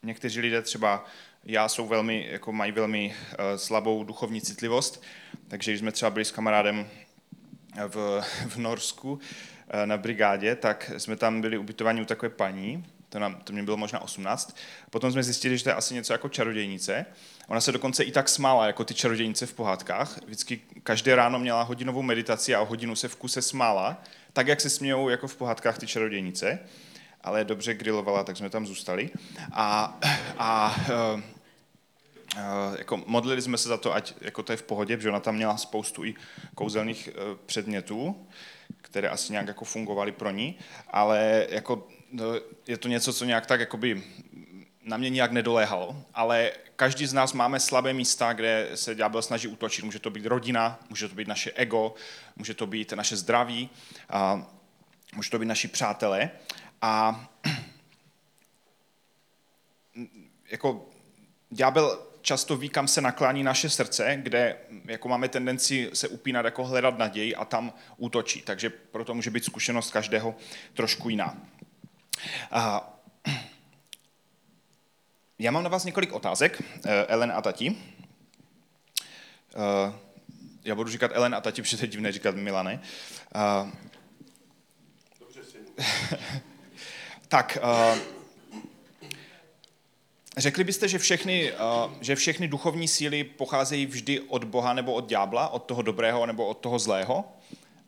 někteří 0.03 0.39
lidé 0.39 0.61
třeba 0.61 1.05
já 1.43 1.69
jsou 1.69 1.87
velmi, 1.87 2.27
jako 2.31 2.51
mají 2.51 2.71
velmi 2.71 3.15
uh, 3.15 3.57
slabou 3.57 4.03
duchovní 4.03 4.41
citlivost, 4.41 5.03
takže 5.47 5.71
když 5.71 5.79
jsme 5.79 5.91
třeba 5.91 6.09
byli 6.11 6.25
s 6.25 6.31
kamarádem 6.31 6.89
v, 7.87 8.21
v 8.47 8.57
Norsku 8.57 9.19
na 9.85 9.97
brigádě, 9.97 10.55
tak 10.55 10.91
jsme 10.97 11.15
tam 11.15 11.41
byli 11.41 11.57
ubytovaní 11.57 12.01
u 12.01 12.05
takové 12.05 12.29
paní, 12.29 12.85
to, 13.13 13.19
nám, 13.19 13.35
to 13.43 13.53
mě 13.53 13.63
bylo 13.63 13.77
možná 13.77 14.01
18. 14.01 14.57
Potom 14.89 15.11
jsme 15.11 15.23
zjistili, 15.23 15.57
že 15.57 15.63
to 15.63 15.69
je 15.69 15.75
asi 15.75 15.93
něco 15.93 16.13
jako 16.13 16.29
čarodějnice. 16.29 17.05
Ona 17.47 17.61
se 17.61 17.71
dokonce 17.71 18.03
i 18.03 18.11
tak 18.11 18.29
smála, 18.29 18.67
jako 18.67 18.83
ty 18.83 18.93
čarodějnice 18.93 19.45
v 19.45 19.53
pohádkách. 19.53 20.19
Vždycky 20.25 20.61
každé 20.83 21.15
ráno 21.15 21.39
měla 21.39 21.61
hodinovou 21.61 22.01
meditaci 22.01 22.55
a 22.55 22.61
o 22.61 22.65
hodinu 22.65 22.95
se 22.95 23.07
v 23.07 23.15
kuse 23.15 23.41
smála, 23.41 24.03
tak 24.33 24.47
jak 24.47 24.61
se 24.61 24.69
smějou 24.69 25.09
jako 25.09 25.27
v 25.27 25.35
pohádkách 25.35 25.77
ty 25.77 25.87
čarodějnice 25.87 26.59
ale 27.23 27.43
dobře 27.43 27.73
grilovala, 27.73 28.23
tak 28.23 28.37
jsme 28.37 28.49
tam 28.49 28.67
zůstali. 28.67 29.09
A, 29.51 29.99
a 30.37 30.75
uh, 31.15 31.21
jako 32.77 33.03
modlili 33.05 33.41
jsme 33.41 33.57
se 33.57 33.69
za 33.69 33.77
to, 33.77 33.93
ať 33.93 34.13
jako 34.21 34.43
to 34.43 34.53
je 34.53 34.57
v 34.57 34.63
pohodě, 34.63 34.97
protože 34.97 35.09
ona 35.09 35.19
tam 35.19 35.35
měla 35.35 35.57
spoustu 35.57 36.03
i 36.03 36.15
kouzelných 36.55 37.09
uh, 37.09 37.37
předmětů, 37.45 38.27
které 38.81 39.09
asi 39.09 39.31
nějak 39.31 39.47
jako 39.47 39.65
fungovaly 39.65 40.11
pro 40.11 40.31
ní, 40.31 40.57
ale 40.87 41.47
jako 41.49 41.87
je 42.67 42.77
to 42.77 42.87
něco, 42.87 43.13
co 43.13 43.25
nějak 43.25 43.45
tak 43.45 43.59
jakoby 43.59 44.03
na 44.83 44.97
mě 44.97 45.09
nějak 45.09 45.31
nedoléhalo, 45.31 46.03
ale 46.13 46.51
každý 46.75 47.05
z 47.05 47.13
nás 47.13 47.33
máme 47.33 47.59
slabé 47.59 47.93
místa, 47.93 48.33
kde 48.33 48.69
se 48.75 48.95
ďábel 48.95 49.21
snaží 49.21 49.47
útočit. 49.47 49.85
Může 49.85 49.99
to 49.99 50.09
být 50.09 50.25
rodina, 50.25 50.79
může 50.89 51.07
to 51.07 51.15
být 51.15 51.27
naše 51.27 51.51
ego, 51.51 51.93
může 52.35 52.53
to 52.53 52.67
být 52.67 52.91
naše 52.91 53.17
zdraví, 53.17 53.69
a 54.09 54.47
může 55.15 55.29
to 55.29 55.39
být 55.39 55.45
naši 55.45 55.67
přátelé. 55.67 56.31
A 56.81 57.25
jako 60.51 60.89
ďábel 61.49 61.99
často 62.21 62.57
ví, 62.57 62.69
kam 62.69 62.87
se 62.87 63.01
naklání 63.01 63.43
naše 63.43 63.69
srdce, 63.69 64.19
kde 64.23 64.57
jako 64.85 65.07
máme 65.07 65.29
tendenci 65.29 65.89
se 65.93 66.07
upínat, 66.07 66.45
jako 66.45 66.65
hledat 66.65 66.97
naději 66.97 67.35
a 67.35 67.45
tam 67.45 67.73
útočí. 67.97 68.41
Takže 68.41 68.69
proto 68.69 69.13
může 69.13 69.31
být 69.31 69.45
zkušenost 69.45 69.91
každého 69.91 70.35
trošku 70.73 71.09
jiná. 71.09 71.37
A 72.51 72.89
já 75.39 75.51
mám 75.51 75.63
na 75.63 75.69
vás 75.69 75.85
několik 75.85 76.13
otázek, 76.13 76.61
eh, 76.85 77.05
Ellen 77.05 77.31
a 77.35 77.41
Tati. 77.41 77.75
Eh, 79.55 79.93
já 80.63 80.75
budu 80.75 80.89
říkat 80.89 81.11
Ellen 81.13 81.35
a 81.35 81.41
Tati, 81.41 81.61
protože 81.61 81.77
to 81.77 81.83
je 81.83 81.87
divné 81.87 82.11
říkat 82.11 82.35
Milane. 82.35 82.81
Dobře, 85.19 85.41
tak, 87.27 87.57
uh, 87.63 87.97
řekli 90.37 90.63
byste, 90.63 90.87
že 90.87 90.99
všechny, 90.99 91.53
že 92.01 92.15
všechny 92.15 92.47
duchovní 92.47 92.87
síly 92.87 93.23
pocházejí 93.23 93.85
vždy 93.85 94.19
od 94.19 94.43
Boha 94.43 94.73
nebo 94.73 94.93
od 94.93 95.09
ďábla, 95.09 95.47
od 95.47 95.63
toho 95.63 95.81
dobrého 95.81 96.25
nebo 96.25 96.47
od 96.47 96.57
toho 96.57 96.79
zlého? 96.79 97.25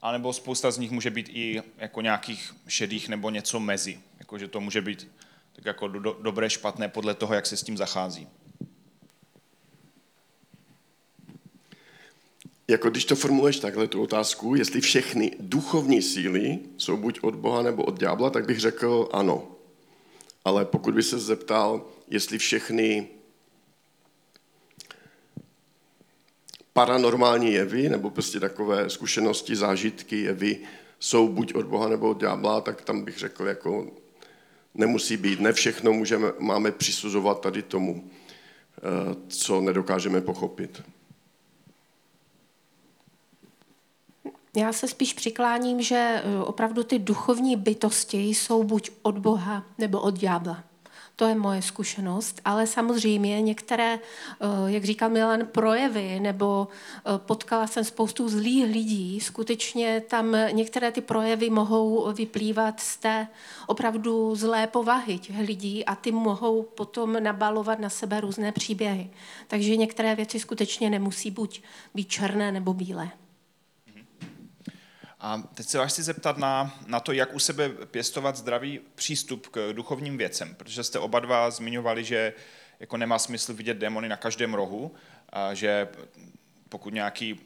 A 0.02 0.12
nebo 0.12 0.34
spousta 0.34 0.72
z 0.72 0.78
nich 0.78 0.92
může 0.92 1.10
být 1.10 1.30
i 1.30 1.64
jako 1.78 2.02
nějakých 2.02 2.54
šedých 2.68 3.10
nebo 3.10 3.30
něco 3.30 3.60
mezi. 3.60 4.00
Jako, 4.26 4.38
že 4.38 4.48
to 4.48 4.60
může 4.60 4.82
být 4.82 5.08
tak 5.56 5.66
jako 5.66 5.88
do, 5.88 6.18
dobré, 6.22 6.50
špatné 6.50 6.90
podle 6.90 7.14
toho, 7.14 7.34
jak 7.34 7.46
se 7.46 7.58
s 7.58 7.64
tím 7.64 7.78
zachází. 7.78 8.28
Jako 12.68 12.90
když 12.90 13.06
to 13.06 13.16
formuluješ 13.16 13.60
takhle, 13.60 13.88
tu 13.88 14.02
otázku, 14.02 14.56
jestli 14.56 14.82
všechny 14.82 15.32
duchovní 15.40 16.02
síly 16.02 16.60
jsou 16.78 16.98
buď 16.98 17.20
od 17.22 17.36
Boha 17.36 17.62
nebo 17.62 17.84
od 17.84 18.00
ďábla, 18.00 18.30
tak 18.30 18.46
bych 18.46 18.60
řekl 18.60 19.10
ano. 19.14 19.48
Ale 20.46 20.66
pokud 20.66 20.94
by 20.94 21.04
se 21.04 21.20
zeptal, 21.20 21.86
jestli 22.08 22.38
všechny 22.38 23.08
paranormální 26.74 27.54
jevy, 27.54 27.90
nebo 27.90 28.10
prostě 28.10 28.40
takové 28.40 28.90
zkušenosti, 28.90 29.56
zážitky, 29.56 30.22
jevy, 30.22 30.60
jsou 31.00 31.28
buď 31.28 31.54
od 31.54 31.66
Boha 31.66 31.90
nebo 31.90 32.10
od 32.10 32.22
ďábla, 32.22 32.62
tak 32.62 32.82
tam 32.82 33.06
bych 33.06 33.18
řekl, 33.18 33.48
jako 33.48 34.05
nemusí 34.76 35.18
být. 35.18 35.40
Ne 35.40 35.54
všechno 35.54 35.94
můžeme, 35.94 36.28
máme 36.40 36.72
přisuzovat 36.72 37.42
tady 37.42 37.62
tomu, 37.62 38.04
eh, 38.78 38.82
co 39.28 39.62
nedokážeme 39.62 40.22
pochopit. 40.22 40.82
Já 44.56 44.74
se 44.74 44.88
spíš 44.88 45.14
přikláním, 45.14 45.82
že 45.82 45.96
e, 45.96 46.44
opravdu 46.44 46.84
ty 46.84 47.00
duchovní 47.00 47.56
bytosti 47.56 48.18
jsou 48.18 48.64
buď 48.64 48.92
od 49.02 49.18
Boha 49.18 49.66
nebo 49.78 50.02
od 50.02 50.20
ďábla. 50.20 50.64
To 51.16 51.28
je 51.28 51.36
moje 51.36 51.62
zkušenost, 51.62 52.42
ale 52.46 52.68
samozřejmě 52.68 53.42
některé, 53.42 53.94
e, 53.94 54.00
jak 54.66 54.84
říkal 54.84 55.10
Milan, 55.10 55.46
projevy, 55.46 56.20
nebo 56.20 56.68
e, 56.68 57.18
potkala 57.18 57.68
jsem 57.68 57.84
spoustu 57.84 58.30
zlých 58.30 58.66
lidí, 58.66 59.20
skutečně 59.20 60.04
tam 60.08 60.38
některé 60.52 60.92
ty 60.92 61.02
projevy 61.02 61.50
mohou 61.50 62.14
vyplývat 62.14 62.80
z 62.80 62.98
té 62.98 63.28
opravdu 63.68 64.36
zlé 64.36 64.68
povahy 64.68 65.20
těch 65.20 65.40
lidí 65.40 65.86
a 65.86 65.96
ty 65.96 66.12
mohou 66.12 66.64
potom 66.64 67.24
nabalovat 67.24 67.80
na 67.80 67.90
sebe 67.90 68.22
různé 68.22 68.52
příběhy. 68.52 69.10
Takže 69.48 69.76
některé 69.76 70.16
věci 70.16 70.40
skutečně 70.40 70.90
nemusí 70.90 71.32
buď 71.32 71.62
být 71.94 72.08
černé 72.08 72.52
nebo 72.52 72.74
bílé. 72.74 73.12
A 75.26 75.44
teď 75.54 75.68
se 75.68 75.78
vás 75.78 75.92
chci 75.92 76.04
zeptat 76.04 76.38
na, 76.38 76.80
na 76.88 77.00
to, 77.00 77.12
jak 77.12 77.34
u 77.34 77.40
sebe 77.40 77.70
pěstovat 77.70 78.36
zdravý 78.36 78.80
přístup 78.96 79.48
k 79.48 79.74
duchovním 79.74 80.18
věcem, 80.18 80.56
protože 80.56 80.84
jste 80.84 81.00
oba 81.00 81.20
dva 81.20 81.52
zmiňovali, 81.52 82.04
že 82.04 82.34
jako 82.80 82.98
nemá 82.98 83.20
smysl 83.20 83.54
vidět 83.54 83.78
démony 83.78 84.10
na 84.10 84.18
každém 84.18 84.54
rohu, 84.54 84.96
a 85.30 85.54
že 85.54 85.88
pokud 86.70 86.94
nějaký 86.94 87.40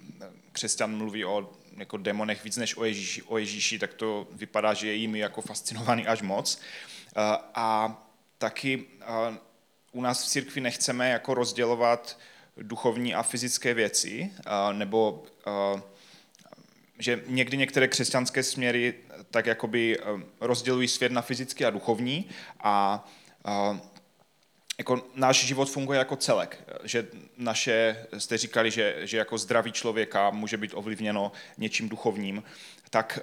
křesťan 0.52 0.98
mluví 0.98 1.26
o 1.26 1.50
jako 1.78 1.98
demonech 1.98 2.44
víc 2.44 2.58
než 2.58 2.78
o 2.78 2.86
Ježíši, 2.86 3.24
o 3.24 3.38
Ježíši, 3.38 3.80
tak 3.80 3.94
to 3.94 4.28
vypadá, 4.32 4.74
že 4.74 4.88
je 4.88 4.94
jimi 4.94 5.20
jako 5.20 5.42
fascinovaný 5.42 6.08
až 6.08 6.22
moc. 6.22 6.62
A, 7.16 7.52
a 7.56 7.98
taky 8.38 8.86
a, 9.02 9.38
u 9.92 10.02
nás 10.02 10.24
v 10.24 10.28
církvi 10.28 10.62
nechceme 10.62 11.10
jako 11.10 11.34
rozdělovat 11.34 12.20
duchovní 12.58 13.16
a 13.16 13.24
fyzické 13.24 13.74
věci, 13.74 14.32
a, 14.46 14.72
nebo 14.72 15.24
a, 15.46 15.82
že 17.00 17.24
někdy 17.28 17.58
některé 17.58 17.88
křesťanské 17.88 18.44
směry 18.44 18.94
tak 19.32 19.46
jakoby 19.46 20.00
eh, 20.00 20.04
rozdělují 20.42 20.88
svět 20.88 21.12
na 21.12 21.22
fyzický 21.22 21.66
a 21.66 21.70
duchovní 21.70 22.30
a, 22.60 23.08
a 23.46 23.80
jako 24.78 25.02
náš 25.16 25.46
život 25.46 25.70
funguje 25.70 26.00
jako 26.00 26.16
celek, 26.16 26.64
že 26.84 27.08
naše, 27.38 28.06
jste 28.18 28.38
říkali, 28.38 28.72
že, 28.72 28.96
že 29.00 29.18
jako 29.18 29.38
zdraví 29.38 29.72
člověka 29.72 30.30
může 30.30 30.58
být 30.58 30.72
ovlivněno 30.74 31.32
něčím 31.58 31.90
duchovním, 31.90 32.44
tak 32.90 33.20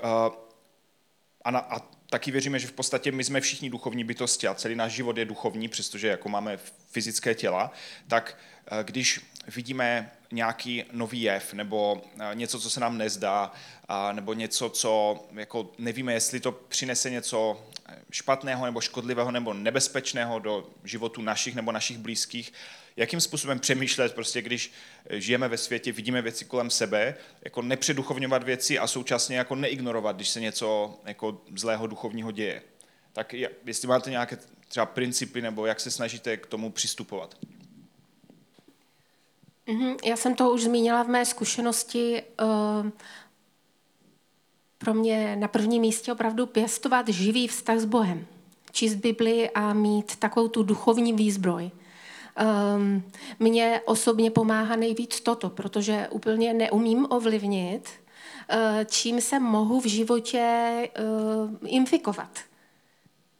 a, 1.45 1.51
na, 1.51 1.59
a 1.59 1.81
taky 2.11 2.31
věříme, 2.31 2.59
že 2.59 2.67
v 2.67 2.73
podstatě 2.73 3.13
my 3.13 3.25
jsme 3.25 3.41
všichni 3.41 3.71
duchovní 3.71 4.05
bytosti 4.05 4.47
a 4.47 4.55
celý 4.55 4.75
náš 4.75 4.93
život 4.93 5.19
je 5.19 5.25
duchovní, 5.25 5.69
přestože 5.69 6.09
jako 6.09 6.29
máme 6.29 6.59
fyzické 6.91 7.35
těla, 7.35 7.73
tak 8.09 8.39
když 8.83 9.21
vidíme 9.55 10.13
nějaký 10.33 10.85
nový 10.93 11.23
jev 11.23 11.53
nebo 11.53 11.95
uh, 11.95 12.35
něco, 12.35 12.61
co 12.61 12.71
se 12.71 12.81
nám 12.81 12.99
nezdá, 12.99 13.53
nebo 14.13 14.33
něco, 14.33 14.69
co 14.71 15.25
jako 15.35 15.73
nevíme, 15.79 16.13
jestli 16.13 16.41
to 16.41 16.53
přinese 16.53 17.11
něco 17.11 17.67
špatného 18.11 18.67
nebo 18.67 18.81
škodlivého 18.81 19.31
nebo 19.31 19.55
nebezpečného 19.55 20.39
do 20.39 20.71
životu 20.85 21.23
našich 21.23 21.55
nebo 21.55 21.73
našich 21.73 21.99
blízkých, 21.99 22.53
jakým 22.97 23.21
způsobem 23.21 23.59
přemýšlet, 23.59 24.15
prostě 24.15 24.43
když 24.43 24.73
žijeme 25.11 25.49
ve 25.49 25.57
světě, 25.57 25.93
vidíme 25.93 26.23
věci 26.23 26.45
kolem 26.45 26.71
sebe, 26.71 27.15
jako 27.45 27.63
nepředuchovňovat 27.63 28.43
věci 28.43 28.79
a 28.79 28.87
současně 28.87 29.37
jako 29.37 29.55
neignorovat, 29.55 30.17
když 30.17 30.29
se 30.29 30.41
něco 30.41 31.01
jako 31.05 31.41
zlého 31.57 31.87
duchovního 31.87 32.31
děje. 32.31 32.63
Tak 33.13 33.35
jestli 33.65 33.89
máte 33.89 34.11
nějaké 34.11 34.39
třeba 34.69 34.87
principy 34.87 35.43
nebo 35.43 35.67
jak 35.67 35.81
se 35.81 35.91
snažíte 35.91 36.37
k 36.37 36.47
tomu 36.47 36.71
přistupovat? 36.71 37.35
Mhm, 39.67 39.97
já 40.05 40.17
jsem 40.17 40.35
to 40.35 40.51
už 40.51 40.63
zmínila 40.63 41.03
v 41.03 41.09
mé 41.09 41.25
zkušenosti. 41.25 42.23
Uh, 42.43 42.91
pro 44.79 44.95
mě 44.95 45.37
na 45.37 45.49
prvním 45.49 45.83
místě 45.83 46.13
opravdu 46.13 46.47
pěstovat 46.47 47.09
živý 47.09 47.49
vztah 47.49 47.79
s 47.79 47.85
Bohem. 47.85 48.27
Číst 48.73 48.95
Bibli 48.95 49.51
a 49.51 49.73
mít 49.73 50.17
takovou 50.17 50.49
tu 50.49 50.63
duchovní 50.63 51.13
výzbroj. 51.13 51.71
Um, 52.77 53.03
mně 53.39 53.81
osobně 53.85 54.31
pomáhá 54.31 54.77
nejvíc 54.77 55.21
toto, 55.21 55.51
protože 55.51 56.09
úplně 56.11 56.55
neumím 56.55 57.07
ovlivnit, 57.11 57.89
uh, 57.89 58.85
čím 58.85 59.21
se 59.21 59.41
mohu 59.41 59.81
v 59.81 59.87
životě 59.87 60.73
uh, 60.99 61.57
infikovat. 61.67 62.39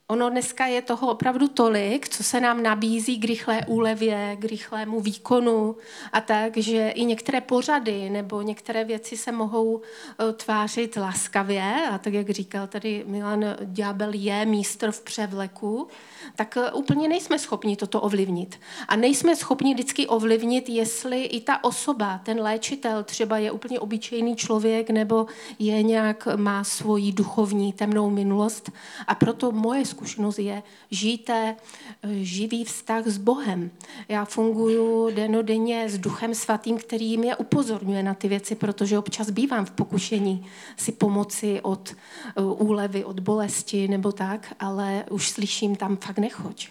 Ono 0.09 0.29
dneska 0.29 0.65
je 0.65 0.81
toho 0.81 1.11
opravdu 1.11 1.47
tolik, 1.47 2.09
co 2.09 2.23
se 2.23 2.39
nám 2.39 2.63
nabízí 2.63 3.19
k 3.19 3.25
rychlé 3.25 3.61
úlevě, 3.67 4.37
k 4.39 4.45
rychlému 4.45 4.99
výkonu 5.01 5.75
a 6.13 6.21
tak, 6.21 6.57
že 6.57 6.89
i 6.89 7.05
některé 7.05 7.41
pořady 7.41 8.09
nebo 8.09 8.41
některé 8.41 8.83
věci 8.83 9.17
se 9.17 9.31
mohou 9.31 9.81
e, 9.81 10.33
tvářit 10.33 10.95
laskavě. 10.97 11.89
A 11.91 11.97
tak, 11.97 12.13
jak 12.13 12.29
říkal 12.29 12.67
tady 12.67 13.03
Milan, 13.07 13.45
ďábel 13.61 14.09
je 14.13 14.45
místr 14.45 14.91
v 14.91 15.01
převleku, 15.01 15.87
tak 16.35 16.57
e, 16.57 16.71
úplně 16.71 17.09
nejsme 17.09 17.39
schopni 17.39 17.75
toto 17.75 18.01
ovlivnit. 18.01 18.59
A 18.87 18.95
nejsme 18.95 19.35
schopni 19.35 19.73
vždycky 19.73 20.07
ovlivnit, 20.07 20.69
jestli 20.69 21.23
i 21.23 21.41
ta 21.41 21.63
osoba, 21.63 22.21
ten 22.23 22.39
léčitel 22.41 23.03
třeba 23.03 23.37
je 23.37 23.51
úplně 23.51 23.79
obyčejný 23.79 24.35
člověk 24.35 24.89
nebo 24.89 25.25
je 25.59 25.83
nějak, 25.83 26.27
má 26.35 26.63
svoji 26.63 27.11
duchovní 27.11 27.73
temnou 27.73 28.09
minulost. 28.09 28.71
A 29.07 29.15
proto 29.15 29.51
moje 29.51 29.85
zkušenost 29.85 30.39
je, 30.39 30.63
žijte 30.91 31.55
eh, 32.03 32.09
živý 32.13 32.63
vztah 32.63 33.07
s 33.07 33.17
Bohem. 33.17 33.71
Já 34.07 34.25
funguji 34.25 35.15
denodenně 35.15 35.89
s 35.89 35.97
Duchem 35.97 36.35
Svatým, 36.35 36.77
který 36.77 37.17
mě 37.17 37.35
upozorňuje 37.35 38.03
na 38.03 38.13
ty 38.13 38.27
věci, 38.27 38.55
protože 38.55 38.99
občas 38.99 39.29
bývám 39.29 39.65
v 39.65 39.71
pokušení 39.71 40.45
si 40.77 40.91
pomoci 40.91 41.61
od 41.61 41.89
eh, 41.91 42.41
úlevy, 42.41 43.03
od 43.03 43.19
bolesti 43.19 43.87
nebo 43.87 44.11
tak, 44.11 44.53
ale 44.59 45.05
už 45.09 45.29
slyším 45.29 45.75
tam 45.75 45.97
fakt 45.97 46.16
nechoď. 46.17 46.67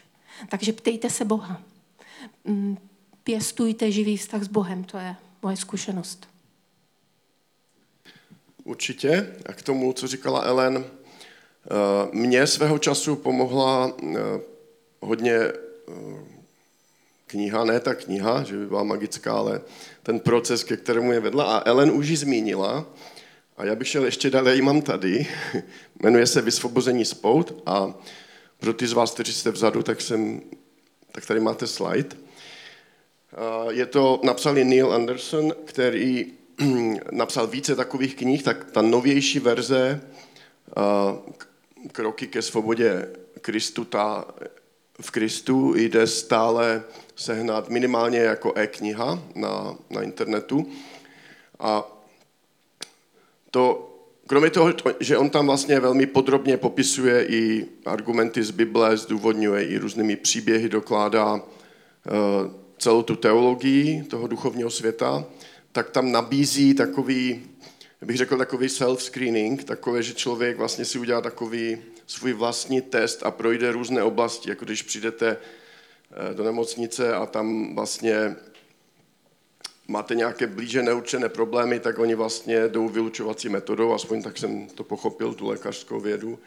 Takže 0.49 0.73
ptejte 0.73 1.11
se 1.11 1.25
Boha. 1.25 1.63
Mm, 2.45 2.79
pěstujte 3.25 3.93
živý 3.93 4.17
vztah 4.17 4.43
s 4.43 4.49
Bohem, 4.49 4.85
to 4.85 4.99
je 4.99 5.17
moje 5.43 5.57
zkušenost. 5.57 6.29
Určitě. 8.65 9.37
A 9.47 9.53
k 9.53 9.63
tomu, 9.63 9.93
co 9.93 10.07
říkala 10.07 10.41
Ellen, 10.41 10.85
Eh, 11.71 12.09
mně 12.13 12.47
svého 12.47 12.79
času 12.79 13.17
pomohla 13.17 13.93
eh, 14.03 14.17
hodně 15.01 15.35
eh, 15.35 15.53
kniha, 17.27 17.65
ne 17.65 17.81
ta 17.81 17.95
kniha, 17.95 18.43
že 18.43 18.57
by 18.57 18.67
byla 18.67 18.83
magická, 18.83 19.33
ale 19.33 19.61
ten 20.03 20.21
proces, 20.21 20.65
ke 20.65 20.77
kterému 20.77 21.13
je 21.13 21.21
vedla. 21.21 21.45
A 21.45 21.69
Ellen 21.69 21.91
už 21.91 22.09
ji 22.09 22.17
zmínila, 22.17 22.87
a 23.57 23.65
já 23.65 23.75
bych 23.75 23.89
šel 23.89 24.05
ještě 24.05 24.31
dále, 24.31 24.55
ji 24.55 24.63
mám 24.63 24.83
tady. 24.83 25.27
Jmenuje 26.03 26.27
se 26.27 26.43
Vysvobození 26.43 27.05
spout 27.05 27.63
a 27.67 27.95
pro 28.59 28.73
ty 28.73 28.87
z 28.87 28.93
vás, 28.93 29.15
kteří 29.15 29.33
jste 29.33 29.51
vzadu, 29.51 29.83
tak, 29.83 30.01
jsem, 30.01 30.41
tak 31.13 31.27
tady 31.27 31.41
máte 31.41 31.67
slide. 31.67 32.17
Je 33.71 33.87
to, 33.87 34.21
napsal 34.25 34.55
Neil 34.55 34.93
Anderson, 34.93 35.53
který 35.65 36.33
napsal 37.11 37.47
více 37.47 37.77
takových 37.77 38.17
knih, 38.17 38.43
tak 38.43 38.71
ta 38.71 38.83
novější 38.83 39.39
verze 39.39 40.01
kroky 41.93 42.27
ke 42.27 42.43
svobodě 42.43 43.09
Kristu, 43.41 43.85
ta 43.85 44.25
v 45.01 45.11
Kristu 45.11 45.75
jde 45.77 46.07
stále 46.07 46.83
sehnat 47.17 47.69
minimálně 47.69 48.19
jako 48.19 48.53
e-kniha 48.57 49.23
na, 49.35 49.77
na 49.91 50.03
internetu. 50.03 50.69
A 51.59 51.85
to, 53.51 53.96
kromě 54.27 54.51
toho, 54.51 54.73
že 55.01 55.19
on 55.19 55.31
tam 55.31 55.47
vlastně 55.47 55.81
velmi 55.81 56.07
podrobně 56.07 56.57
popisuje 56.57 57.27
i 57.27 57.67
argumenty 57.87 58.43
z 58.43 58.51
Bible, 58.51 58.97
zdůvodňuje 58.97 59.65
i 59.65 59.79
různými 59.79 60.17
příběhy, 60.17 60.69
dokládá 60.69 61.35
uh, 61.35 61.41
celou 62.79 63.03
tu 63.03 63.17
teologii 63.17 64.03
toho 64.03 64.27
duchovního 64.27 64.71
světa, 64.71 65.25
tak 65.73 65.91
tam 65.91 66.13
nabízí 66.13 66.75
takový 66.75 67.43
bych 68.07 68.17
řekl 68.17 68.39
takový 68.39 68.67
self-screening, 68.67 69.65
takové, 69.65 70.03
že 70.03 70.15
člověk 70.15 70.57
vlastně 70.57 70.85
si 70.85 70.99
udělá 70.99 71.21
takový 71.21 71.79
svůj 72.07 72.33
vlastní 72.33 72.81
test 72.81 73.23
a 73.23 73.31
projde 73.31 73.73
různé 73.73 74.03
oblasti, 74.03 74.51
jako 74.51 74.65
když 74.65 74.83
přijdete 74.83 75.37
eh, 75.37 76.35
do 76.35 76.45
nemocnice 76.45 77.15
a 77.15 77.27
tam 77.27 77.75
vlastně 77.75 78.37
máte 79.89 80.15
nějaké 80.15 80.47
blíže 80.47 80.83
neurčené 80.83 81.29
problémy, 81.29 81.81
tak 81.81 81.99
oni 81.99 82.15
vlastně 82.15 82.69
jdou 82.69 82.89
vylučovací 82.89 83.49
metodou, 83.49 83.93
aspoň 83.93 84.23
tak 84.23 84.39
jsem 84.39 84.67
to 84.67 84.85
pochopil, 84.85 85.35
tu 85.35 85.47
lékařskou 85.47 86.01
vědu. 86.01 86.39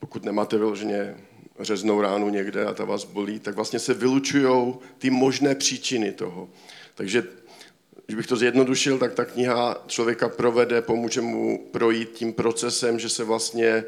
Pokud 0.00 0.24
nemáte 0.24 0.58
vyloženě 0.58 1.16
řeznou 1.60 2.00
ránu 2.00 2.28
někde 2.28 2.64
a 2.64 2.74
ta 2.74 2.84
vás 2.84 3.04
bolí, 3.04 3.40
tak 3.40 3.54
vlastně 3.54 3.78
se 3.78 3.94
vylučují 3.94 4.74
ty 4.98 5.10
možné 5.10 5.54
příčiny 5.54 6.12
toho. 6.12 6.48
Takže 6.94 7.24
když 8.06 8.16
bych 8.16 8.26
to 8.26 8.36
zjednodušil, 8.36 8.98
tak 8.98 9.14
ta 9.14 9.24
kniha 9.24 9.84
člověka 9.86 10.28
provede, 10.28 10.82
pomůže 10.82 11.20
mu 11.20 11.68
projít 11.70 12.10
tím 12.12 12.32
procesem, 12.32 12.98
že 12.98 13.08
se 13.08 13.24
vlastně 13.24 13.84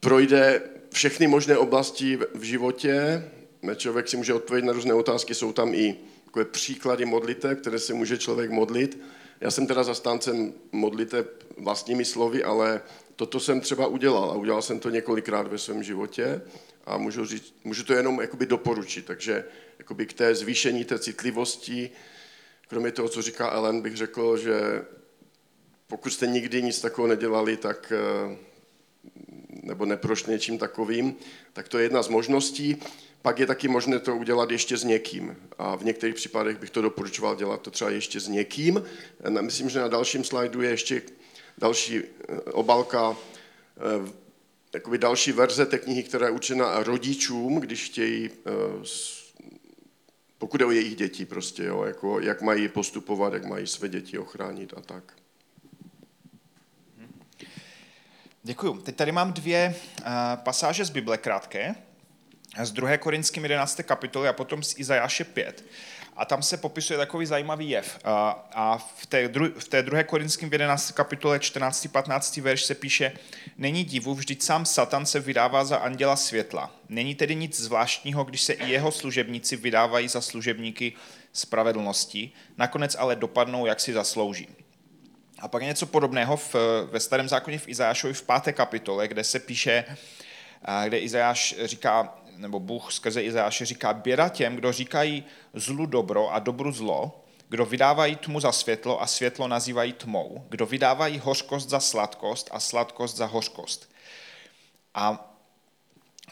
projde 0.00 0.62
všechny 0.92 1.26
možné 1.26 1.56
oblasti 1.56 2.18
v 2.34 2.42
životě. 2.42 3.24
Člověk 3.76 4.08
si 4.08 4.16
může 4.16 4.34
odpovědět 4.34 4.66
na 4.66 4.72
různé 4.72 4.94
otázky, 4.94 5.34
jsou 5.34 5.52
tam 5.52 5.74
i 5.74 5.96
takové 6.36 6.52
příklady 6.52 7.04
modliteb, 7.04 7.60
které 7.60 7.78
se 7.78 7.94
může 7.94 8.18
člověk 8.18 8.50
modlit. 8.50 9.00
Já 9.40 9.50
jsem 9.50 9.66
teda 9.66 9.84
zastáncem 9.84 10.52
modliteb 10.72 11.44
vlastními 11.58 12.04
slovy, 12.04 12.44
ale 12.44 12.80
toto 13.16 13.40
jsem 13.40 13.60
třeba 13.60 13.86
udělal 13.86 14.30
a 14.30 14.34
udělal 14.34 14.62
jsem 14.62 14.80
to 14.80 14.90
několikrát 14.90 15.46
ve 15.46 15.58
svém 15.58 15.82
životě 15.82 16.42
a 16.84 16.96
můžu, 16.96 17.24
říct, 17.24 17.54
můžu 17.64 17.84
to 17.84 17.92
jenom 17.92 18.20
jakoby 18.20 18.46
doporučit. 18.46 19.04
Takže 19.06 19.44
jakoby 19.78 20.06
k 20.06 20.12
té 20.12 20.34
zvýšení 20.34 20.84
té 20.84 20.98
citlivosti, 20.98 21.90
kromě 22.68 22.92
toho, 22.92 23.08
co 23.08 23.22
říká 23.22 23.50
Ellen, 23.50 23.80
bych 23.80 23.96
řekl, 23.96 24.36
že 24.36 24.84
pokud 25.86 26.10
jste 26.10 26.26
nikdy 26.26 26.62
nic 26.62 26.80
takového 26.80 27.08
nedělali, 27.08 27.56
tak 27.56 27.92
eh, 27.92 28.36
nebo 29.66 29.86
neprošli 29.86 30.32
něčím 30.32 30.58
takovým, 30.58 31.14
tak 31.52 31.68
to 31.68 31.78
je 31.78 31.84
jedna 31.84 32.02
z 32.02 32.08
možností. 32.08 32.76
Pak 33.22 33.38
je 33.38 33.46
taky 33.46 33.68
možné 33.68 33.98
to 33.98 34.16
udělat 34.16 34.50
ještě 34.50 34.76
s 34.76 34.84
někým. 34.84 35.36
A 35.58 35.76
v 35.76 35.84
některých 35.84 36.14
případech 36.14 36.58
bych 36.58 36.70
to 36.70 36.82
doporučoval 36.82 37.36
dělat 37.36 37.60
to 37.60 37.70
třeba 37.70 37.90
ještě 37.90 38.20
s 38.20 38.28
někým. 38.28 38.82
Myslím, 39.40 39.70
že 39.70 39.80
na 39.80 39.88
dalším 39.88 40.24
slajdu 40.24 40.62
je 40.62 40.70
ještě 40.70 41.02
další 41.58 41.98
eh, 41.98 42.40
obalka 42.40 43.16
eh, 43.76 44.12
jakoby 44.74 44.98
další 44.98 45.32
verze 45.32 45.66
té 45.66 45.78
knihy, 45.78 46.02
která 46.02 46.26
je 46.26 46.32
učena 46.32 46.82
rodičům, 46.82 47.60
když 47.60 47.84
chtějí, 47.84 48.30
eh, 48.30 48.50
pokud 50.38 50.60
je 50.60 50.66
o 50.66 50.70
jejich 50.70 50.96
děti 50.96 51.24
prostě, 51.24 51.64
jo, 51.64 51.84
jako, 51.84 52.20
jak 52.20 52.42
mají 52.42 52.68
postupovat, 52.68 53.32
jak 53.32 53.44
mají 53.44 53.66
své 53.66 53.88
děti 53.88 54.18
ochránit 54.18 54.74
a 54.76 54.80
tak. 54.80 55.12
Děkuju. 58.46 58.80
Teď 58.80 58.96
tady 58.96 59.12
mám 59.12 59.32
dvě 59.32 59.74
uh, 60.00 60.06
pasáže 60.36 60.84
z 60.84 60.90
Bible 60.90 61.18
krátké, 61.18 61.74
z 62.62 62.72
2. 62.72 62.96
Korinským 62.96 63.42
11. 63.42 63.80
kapitoly 63.82 64.28
a 64.28 64.32
potom 64.32 64.62
z 64.62 64.78
Izajáše 64.78 65.24
5. 65.24 65.64
a 66.16 66.24
tam 66.24 66.42
se 66.42 66.56
popisuje 66.56 66.96
takový 66.96 67.26
zajímavý 67.26 67.70
jev. 67.70 67.98
A, 68.04 68.48
a 68.52 68.78
v, 68.78 69.06
té 69.06 69.28
dru, 69.28 69.46
v 69.58 69.68
té 69.68 69.82
druhé 69.82 70.04
korinským 70.04 70.50
v 70.50 70.52
11. 70.52 70.92
kapitole 70.92 71.38
14. 71.38 71.86
15. 71.86 72.36
verš 72.36 72.64
se 72.64 72.74
píše, 72.74 73.12
není 73.58 73.84
divu, 73.84 74.14
vždyť 74.14 74.42
sám 74.42 74.66
Satan 74.66 75.06
se 75.06 75.20
vydává 75.20 75.64
za 75.64 75.76
anděla 75.76 76.16
světla. 76.16 76.70
Není 76.88 77.14
tedy 77.14 77.34
nic 77.34 77.60
zvláštního, 77.60 78.24
když 78.24 78.42
se 78.42 78.52
i 78.52 78.70
jeho 78.70 78.92
služebníci 78.92 79.56
vydávají 79.56 80.08
za 80.08 80.20
služebníky 80.20 80.92
spravedlnosti, 81.32 82.32
nakonec 82.56 82.96
ale 82.98 83.16
dopadnou, 83.16 83.66
jak 83.66 83.80
si 83.80 83.92
zaslouží. 83.92 84.65
A 85.38 85.48
pak 85.48 85.62
něco 85.62 85.86
podobného 85.86 86.36
v, 86.36 86.54
ve 86.90 87.00
starém 87.00 87.28
zákoně 87.28 87.58
v 87.58 87.68
Izášovi 87.68 88.14
v 88.14 88.22
páté 88.22 88.52
kapitole, 88.52 89.08
kde 89.08 89.24
se 89.24 89.40
píše, 89.40 89.84
kde 90.84 90.98
Izáš 90.98 91.54
říká, 91.64 92.18
nebo 92.36 92.60
Bůh 92.60 92.92
skrze 92.92 93.22
Izáše 93.22 93.66
říká, 93.66 93.92
běda 93.92 94.28
těm, 94.28 94.56
kdo 94.56 94.72
říkají 94.72 95.24
zlu 95.54 95.86
dobro 95.86 96.34
a 96.34 96.38
dobru 96.38 96.72
zlo, 96.72 97.24
kdo 97.48 97.66
vydávají 97.66 98.16
tmu 98.16 98.40
za 98.40 98.52
světlo 98.52 99.02
a 99.02 99.06
světlo 99.06 99.48
nazývají 99.48 99.92
tmou, 99.92 100.44
kdo 100.48 100.66
vydávají 100.66 101.18
hořkost 101.18 101.68
za 101.68 101.80
sladkost 101.80 102.48
a 102.52 102.60
sladkost 102.60 103.16
za 103.16 103.26
hořkost. 103.26 103.90
A 104.94 105.32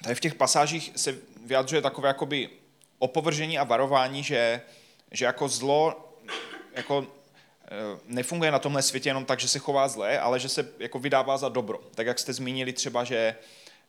tady 0.02 0.14
v 0.14 0.20
těch 0.20 0.34
pasážích 0.34 0.92
se 0.96 1.18
vyjadřuje 1.46 1.82
takové 1.82 2.08
jakoby 2.08 2.50
opovržení 2.98 3.58
a 3.58 3.64
varování, 3.64 4.22
že, 4.22 4.60
že 5.10 5.24
jako 5.24 5.48
zlo 5.48 6.10
jako 6.72 7.06
nefunguje 8.06 8.50
na 8.50 8.58
tomhle 8.58 8.82
světě 8.82 9.08
jenom 9.08 9.24
tak, 9.24 9.40
že 9.40 9.48
se 9.48 9.58
chová 9.58 9.88
zle, 9.88 10.18
ale 10.18 10.40
že 10.40 10.48
se 10.48 10.68
jako 10.78 10.98
vydává 10.98 11.38
za 11.38 11.48
dobro. 11.48 11.80
Tak 11.94 12.06
jak 12.06 12.18
jste 12.18 12.32
zmínili 12.32 12.72
třeba, 12.72 13.04
že, 13.04 13.36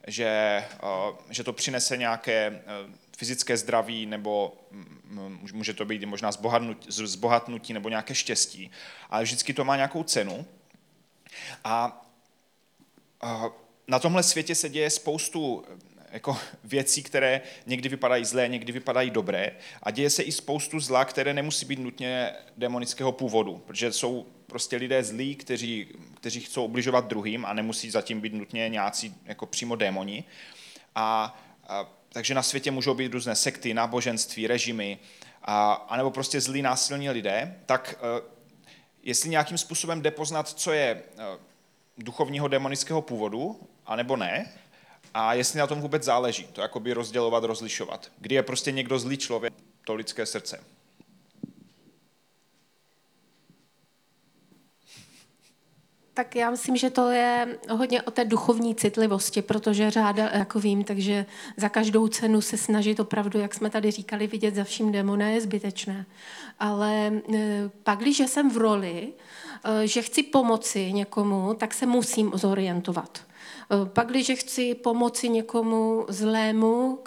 že, 0.07 0.27
eh, 0.83 1.13
že 1.29 1.43
to 1.43 1.53
přinese 1.53 1.97
nějaké 1.97 2.45
eh, 2.47 2.61
fyzické 3.17 3.57
zdraví, 3.57 4.05
nebo 4.05 4.57
mm, 4.71 5.39
může 5.53 5.73
to 5.73 5.85
být 5.85 6.03
možná 6.03 6.31
zbohatnutí 6.87 7.73
nebo 7.73 7.89
nějaké 7.89 8.15
štěstí, 8.15 8.71
ale 9.09 9.23
vždycky 9.23 9.53
to 9.53 9.65
má 9.65 9.75
nějakou 9.75 10.03
cenu. 10.03 10.45
A 11.63 12.01
na 13.87 13.99
tomhle 13.99 14.23
světě 14.23 14.55
se 14.55 14.69
děje 14.69 14.89
spoustu 14.89 15.65
jako 16.15 16.37
věcí, 16.63 17.03
které 17.03 17.41
někdy 17.65 17.89
vypadají 17.89 18.25
zlé, 18.25 18.47
někdy 18.47 18.71
vypadají 18.71 19.09
dobré. 19.09 19.51
A 19.83 19.91
děje 19.91 20.09
se 20.09 20.23
i 20.23 20.31
spoustu 20.31 20.79
zla, 20.79 21.05
které 21.05 21.33
nemusí 21.33 21.65
být 21.65 21.79
nutně 21.79 22.31
demonického 22.57 23.11
původu, 23.11 23.57
protože 23.57 23.91
jsou 23.91 24.25
prostě 24.47 24.77
lidé 24.77 25.03
zlí, 25.03 25.35
kteří, 25.35 25.87
kteří 26.15 26.41
chcou 26.41 26.65
ubližovat 26.65 27.07
druhým 27.07 27.45
a 27.45 27.53
nemusí 27.53 27.89
zatím 27.89 28.21
být 28.21 28.33
nutně 28.33 28.69
nějací 28.69 29.15
jako 29.25 29.45
přímo 29.45 29.75
démoni. 29.75 30.23
A, 30.95 31.37
a 31.67 31.91
takže 32.09 32.33
na 32.33 32.43
světě 32.43 32.71
můžou 32.71 32.93
být 32.93 33.13
různé 33.13 33.35
sekty, 33.35 33.73
náboženství, 33.73 34.47
režimy, 34.47 34.97
a, 35.43 35.73
anebo 35.73 36.11
prostě 36.11 36.41
zlí 36.41 36.61
násilní 36.61 37.09
lidé, 37.09 37.59
tak 37.65 37.95
e, 37.97 38.21
jestli 39.03 39.29
nějakým 39.29 39.57
způsobem 39.57 40.01
jde 40.01 40.11
poznat, 40.11 40.49
co 40.49 40.71
je 40.71 40.87
e, 40.87 41.03
duchovního 41.97 42.47
demonického 42.47 43.01
původu, 43.01 43.59
anebo 43.85 44.17
ne, 44.17 44.51
a 45.17 45.33
jestli 45.33 45.59
na 45.59 45.67
tom 45.67 45.81
vůbec 45.81 46.03
záleží, 46.03 46.47
to 46.53 46.61
jakoby 46.61 46.93
rozdělovat, 46.93 47.43
rozlišovat. 47.43 48.11
Kdy 48.17 48.35
je 48.35 48.43
prostě 48.43 48.71
někdo 48.71 48.99
zlý 48.99 49.17
člověk, 49.17 49.53
to 49.85 49.93
lidské 49.93 50.25
srdce. 50.25 50.63
Tak 56.13 56.35
já 56.35 56.51
myslím, 56.51 56.77
že 56.77 56.89
to 56.89 57.09
je 57.09 57.57
hodně 57.69 58.01
o 58.01 58.11
té 58.11 58.25
duchovní 58.25 58.75
citlivosti, 58.75 59.41
protože 59.41 59.91
řáda 59.91 60.29
jako 60.33 60.59
vím, 60.59 60.83
takže 60.83 61.25
za 61.57 61.69
každou 61.69 62.07
cenu 62.07 62.41
se 62.41 62.57
snažit 62.57 62.99
opravdu, 62.99 63.39
jak 63.39 63.53
jsme 63.53 63.69
tady 63.69 63.91
říkali, 63.91 64.27
vidět 64.27 64.55
za 64.55 64.63
vším 64.63 64.91
démona 64.91 65.27
je 65.27 65.41
zbytečné. 65.41 66.05
Ale 66.59 67.11
e, 67.35 67.69
pak, 67.83 67.99
když 67.99 68.19
jsem 68.19 68.51
v 68.51 68.57
roli, 68.57 69.13
e, 69.63 69.87
že 69.87 70.01
chci 70.01 70.23
pomoci 70.23 70.93
někomu, 70.93 71.53
tak 71.53 71.73
se 71.73 71.85
musím 71.85 72.31
zorientovat. 72.33 73.21
Eh, 73.71 73.85
pak, 73.85 74.07
když 74.07 74.31
chci 74.35 74.75
pomoci 74.75 75.29
někomu 75.29 76.05
zlému, 76.09 76.99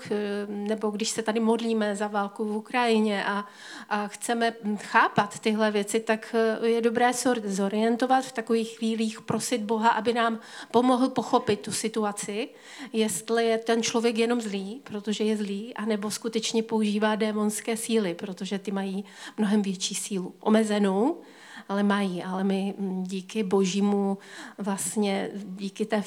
nebo 0.47 0.91
když 0.91 1.09
se 1.09 1.23
tady 1.23 1.41
modlíme 1.41 1.97
za 1.97 2.07
válku 2.07 2.45
v 2.45 2.57
Ukrajině 2.57 3.25
a, 3.25 3.47
a 3.89 4.09
chceme 4.09 4.55
chápat 4.77 5.39
tyhle 5.39 5.71
věci, 5.71 6.01
tak 6.01 6.35
eh, 6.63 6.67
je 6.67 6.81
dobré 6.81 7.13
se 7.13 7.35
zorientovat 7.45 8.25
v 8.25 8.33
takových 8.33 8.79
chvílích, 8.79 9.21
prosit 9.21 9.61
Boha, 9.61 9.89
aby 9.89 10.13
nám 10.13 10.41
pomohl 10.71 11.09
pochopit 11.09 11.61
tu 11.61 11.73
situaci, 11.73 12.49
jestli 12.93 13.47
je 13.47 13.59
ten 13.59 13.83
člověk 13.83 14.19
jenom 14.19 14.41
zlý, 14.41 14.81
protože 14.85 15.25
je 15.25 15.37
zlý, 15.37 15.75
anebo 15.75 16.11
skutečně 16.11 16.63
používá 16.63 17.15
démonské 17.15 17.77
síly, 17.77 18.15
protože 18.15 18.59
ty 18.59 18.71
mají 18.71 19.05
mnohem 19.37 19.63
větší 19.63 19.95
sílu, 19.95 20.35
omezenou, 20.41 21.23
ale 21.69 21.83
mají. 21.83 22.23
Ale 22.23 22.45
my 22.45 22.75
mm, 22.79 23.05
díky 23.05 23.43
božímu, 23.43 24.19
vlastně 24.59 25.31
díky 25.35 25.87
té 25.87 26.03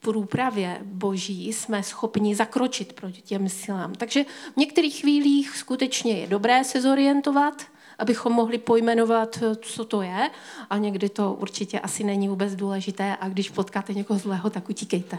průpravě 0.00 0.78
boží 0.82 1.52
jsme 1.52 1.82
schopni 1.82 2.34
zakročit 2.34 2.92
proti 2.92 3.22
těm 3.22 3.48
silám. 3.48 3.94
Takže 3.94 4.24
v 4.54 4.56
některých 4.56 5.00
chvílích 5.00 5.56
skutečně 5.56 6.18
je 6.18 6.26
dobré 6.26 6.64
se 6.64 6.80
zorientovat, 6.80 7.62
abychom 7.98 8.32
mohli 8.32 8.58
pojmenovat, 8.58 9.38
co 9.60 9.84
to 9.84 10.02
je, 10.02 10.30
a 10.70 10.78
někdy 10.78 11.08
to 11.08 11.32
určitě 11.32 11.80
asi 11.80 12.04
není 12.04 12.28
vůbec 12.28 12.54
důležité 12.54 13.16
a 13.20 13.28
když 13.28 13.50
potkáte 13.50 13.94
někoho 13.94 14.18
zlého, 14.18 14.50
tak 14.50 14.68
utíkejte. 14.68 15.18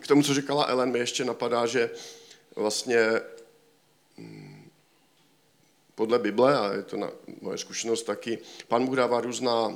K 0.00 0.06
tomu, 0.06 0.22
co 0.22 0.34
říkala 0.34 0.64
Ellen, 0.64 0.92
mi 0.92 0.98
ještě 0.98 1.24
napadá, 1.24 1.66
že 1.66 1.90
vlastně 2.56 2.98
podle 5.94 6.18
Bible, 6.18 6.58
a 6.58 6.72
je 6.72 6.82
to 6.82 6.96
na 6.96 7.10
moje 7.40 7.58
zkušenost 7.58 8.02
taky, 8.02 8.38
pán 8.68 8.86
Bůh 8.86 8.96
dává 8.96 9.20
různá, 9.20 9.74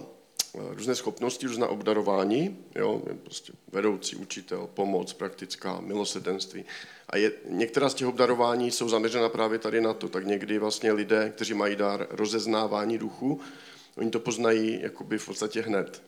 různé 0.54 0.94
schopnosti, 0.94 1.46
různá 1.46 1.68
obdarování, 1.68 2.58
jo, 2.74 3.02
prostě 3.22 3.52
vedoucí, 3.72 4.16
učitel, 4.16 4.68
pomoc, 4.74 5.12
praktická, 5.12 5.80
milosedenství. 5.80 6.64
A 7.10 7.16
je, 7.16 7.32
některá 7.48 7.88
z 7.88 7.94
těch 7.94 8.08
obdarování 8.08 8.70
jsou 8.70 8.88
zaměřena 8.88 9.28
právě 9.28 9.58
tady 9.58 9.80
na 9.80 9.92
to. 9.92 10.08
Tak 10.08 10.26
někdy 10.26 10.58
vlastně 10.58 10.92
lidé, 10.92 11.32
kteří 11.34 11.54
mají 11.54 11.76
dar 11.76 12.06
rozeznávání 12.10 12.98
duchu, 12.98 13.40
oni 13.96 14.10
to 14.10 14.20
poznají 14.20 14.78
jakoby 14.82 15.18
v 15.18 15.26
podstatě 15.26 15.62
hned. 15.62 16.02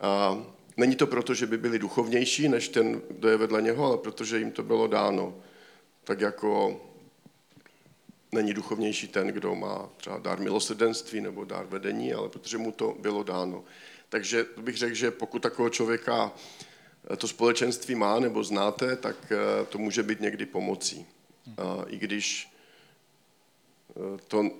A 0.00 0.42
není 0.76 0.96
to 0.96 1.06
proto, 1.06 1.34
že 1.34 1.46
by 1.46 1.58
byli 1.58 1.78
duchovnější 1.78 2.48
než 2.48 2.68
ten, 2.68 3.02
kdo 3.10 3.28
je 3.28 3.36
vedle 3.36 3.62
něho, 3.62 3.86
ale 3.86 3.98
protože 3.98 4.38
jim 4.38 4.52
to 4.52 4.62
bylo 4.62 4.86
dáno. 4.86 5.34
Tak 6.04 6.20
jako 6.20 6.80
není 8.36 8.54
duchovnější 8.54 9.08
ten, 9.08 9.26
kdo 9.28 9.54
má 9.54 9.88
třeba 9.96 10.18
dár 10.18 10.40
milosrdenství 10.40 11.20
nebo 11.20 11.44
dár 11.44 11.66
vedení, 11.66 12.12
ale 12.12 12.28
protože 12.28 12.58
mu 12.58 12.72
to 12.72 12.96
bylo 12.98 13.22
dáno. 13.22 13.64
Takže 14.08 14.46
bych 14.56 14.76
řekl, 14.76 14.94
že 14.94 15.10
pokud 15.10 15.42
takového 15.42 15.70
člověka 15.70 16.32
to 17.16 17.28
společenství 17.28 17.94
má 17.94 18.20
nebo 18.20 18.44
znáte, 18.44 18.96
tak 18.96 19.16
eh, 19.32 19.66
to 19.66 19.78
může 19.78 20.02
být 20.02 20.20
někdy 20.20 20.46
pomocí. 20.46 21.06
I 21.86 21.96
když 21.96 22.52
eh, 23.90 24.20
to, 24.28 24.50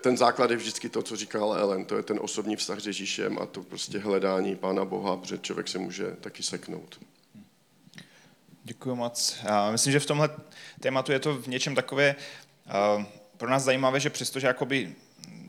ten 0.00 0.16
základ 0.16 0.50
je 0.50 0.56
vždycky 0.56 0.88
to, 0.88 1.02
co 1.02 1.16
říkala 1.16 1.56
Ellen, 1.56 1.84
to 1.84 1.96
je 1.96 2.02
ten 2.02 2.18
osobní 2.22 2.56
vztah 2.56 2.80
s 2.80 2.86
Ježíšem 2.86 3.38
a 3.38 3.46
to 3.46 3.62
prostě 3.62 3.98
hledání 3.98 4.56
Pána 4.56 4.84
Boha, 4.84 5.16
protože 5.16 5.38
člověk 5.38 5.68
se 5.68 5.78
může 5.78 6.10
taky 6.10 6.42
seknout. 6.42 7.00
Děkuji 8.66 8.94
moc. 8.94 9.36
Já 9.44 9.70
myslím, 9.70 9.92
že 9.92 10.00
v 10.00 10.06
tomhle 10.06 10.30
tématu 10.80 11.12
je 11.12 11.18
to 11.18 11.34
v 11.34 11.46
něčem 11.46 11.74
takové 11.74 12.14
pro 13.36 13.50
nás 13.50 13.62
zajímavé, 13.62 14.00
že 14.00 14.10
přestože 14.10 14.46
jakoby, 14.46 14.94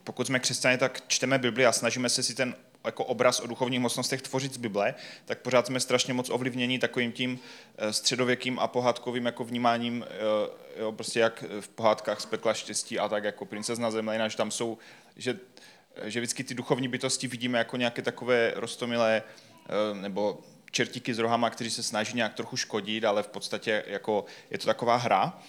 pokud 0.04 0.28
jsme 0.28 0.40
křesťané, 0.40 0.78
tak 0.78 1.02
čteme 1.08 1.38
Bibli 1.38 1.66
a 1.66 1.72
snažíme 1.72 2.10
se 2.10 2.24
si 2.24 2.36
ten 2.36 2.56
jako 2.86 3.06
obraz 3.06 3.40
o 3.40 3.48
duchovních 3.48 3.80
mocnostech 3.80 4.22
tvořit 4.22 4.54
z 4.54 4.58
Bible, 4.58 4.96
tak 5.26 5.40
pořád 5.40 5.68
jsme 5.68 5.80
strašně 5.80 6.14
moc 6.14 6.30
ovlivněni 6.30 6.80
takovým 6.80 7.12
tím 7.12 7.40
eh, 7.78 7.94
středověkým 7.94 8.60
a 8.60 8.68
pohádkovým 8.68 9.26
jako 9.26 9.44
vnímáním, 9.44 10.06
eh, 10.10 10.82
jo, 10.82 10.92
prostě 10.92 11.20
jak 11.20 11.44
v 11.60 11.68
pohádkách 11.68 12.22
z 12.22 12.26
pekla 12.26 12.54
štěstí 12.54 13.00
a 13.00 13.10
tak 13.10 13.24
jako 13.24 13.46
princezna 13.46 13.92
Zemlina, 13.92 14.28
že 14.28 14.38
tam 14.38 14.52
jsou, 14.52 14.78
že, 15.16 15.40
že 16.04 16.20
vždycky 16.20 16.44
ty 16.44 16.54
duchovní 16.54 16.88
bytosti 16.88 17.28
vidíme 17.28 17.58
jako 17.58 17.78
nějaké 17.78 18.02
takové 18.02 18.54
rostomilé 18.56 19.24
nebo 19.94 20.40
čertíky 20.76 21.14
s 21.14 21.20
rohama, 21.20 21.50
kteří 21.50 21.72
se 21.72 21.84
snaží 21.84 22.16
nějak 22.16 22.34
trochu 22.34 22.58
škodit, 22.58 23.06
ale 23.06 23.24
v 23.24 23.28
podstatě 23.28 23.84
jako 23.88 24.26
je 24.52 24.58
to 24.58 24.66
taková 24.66 24.96
hra. 24.96 25.40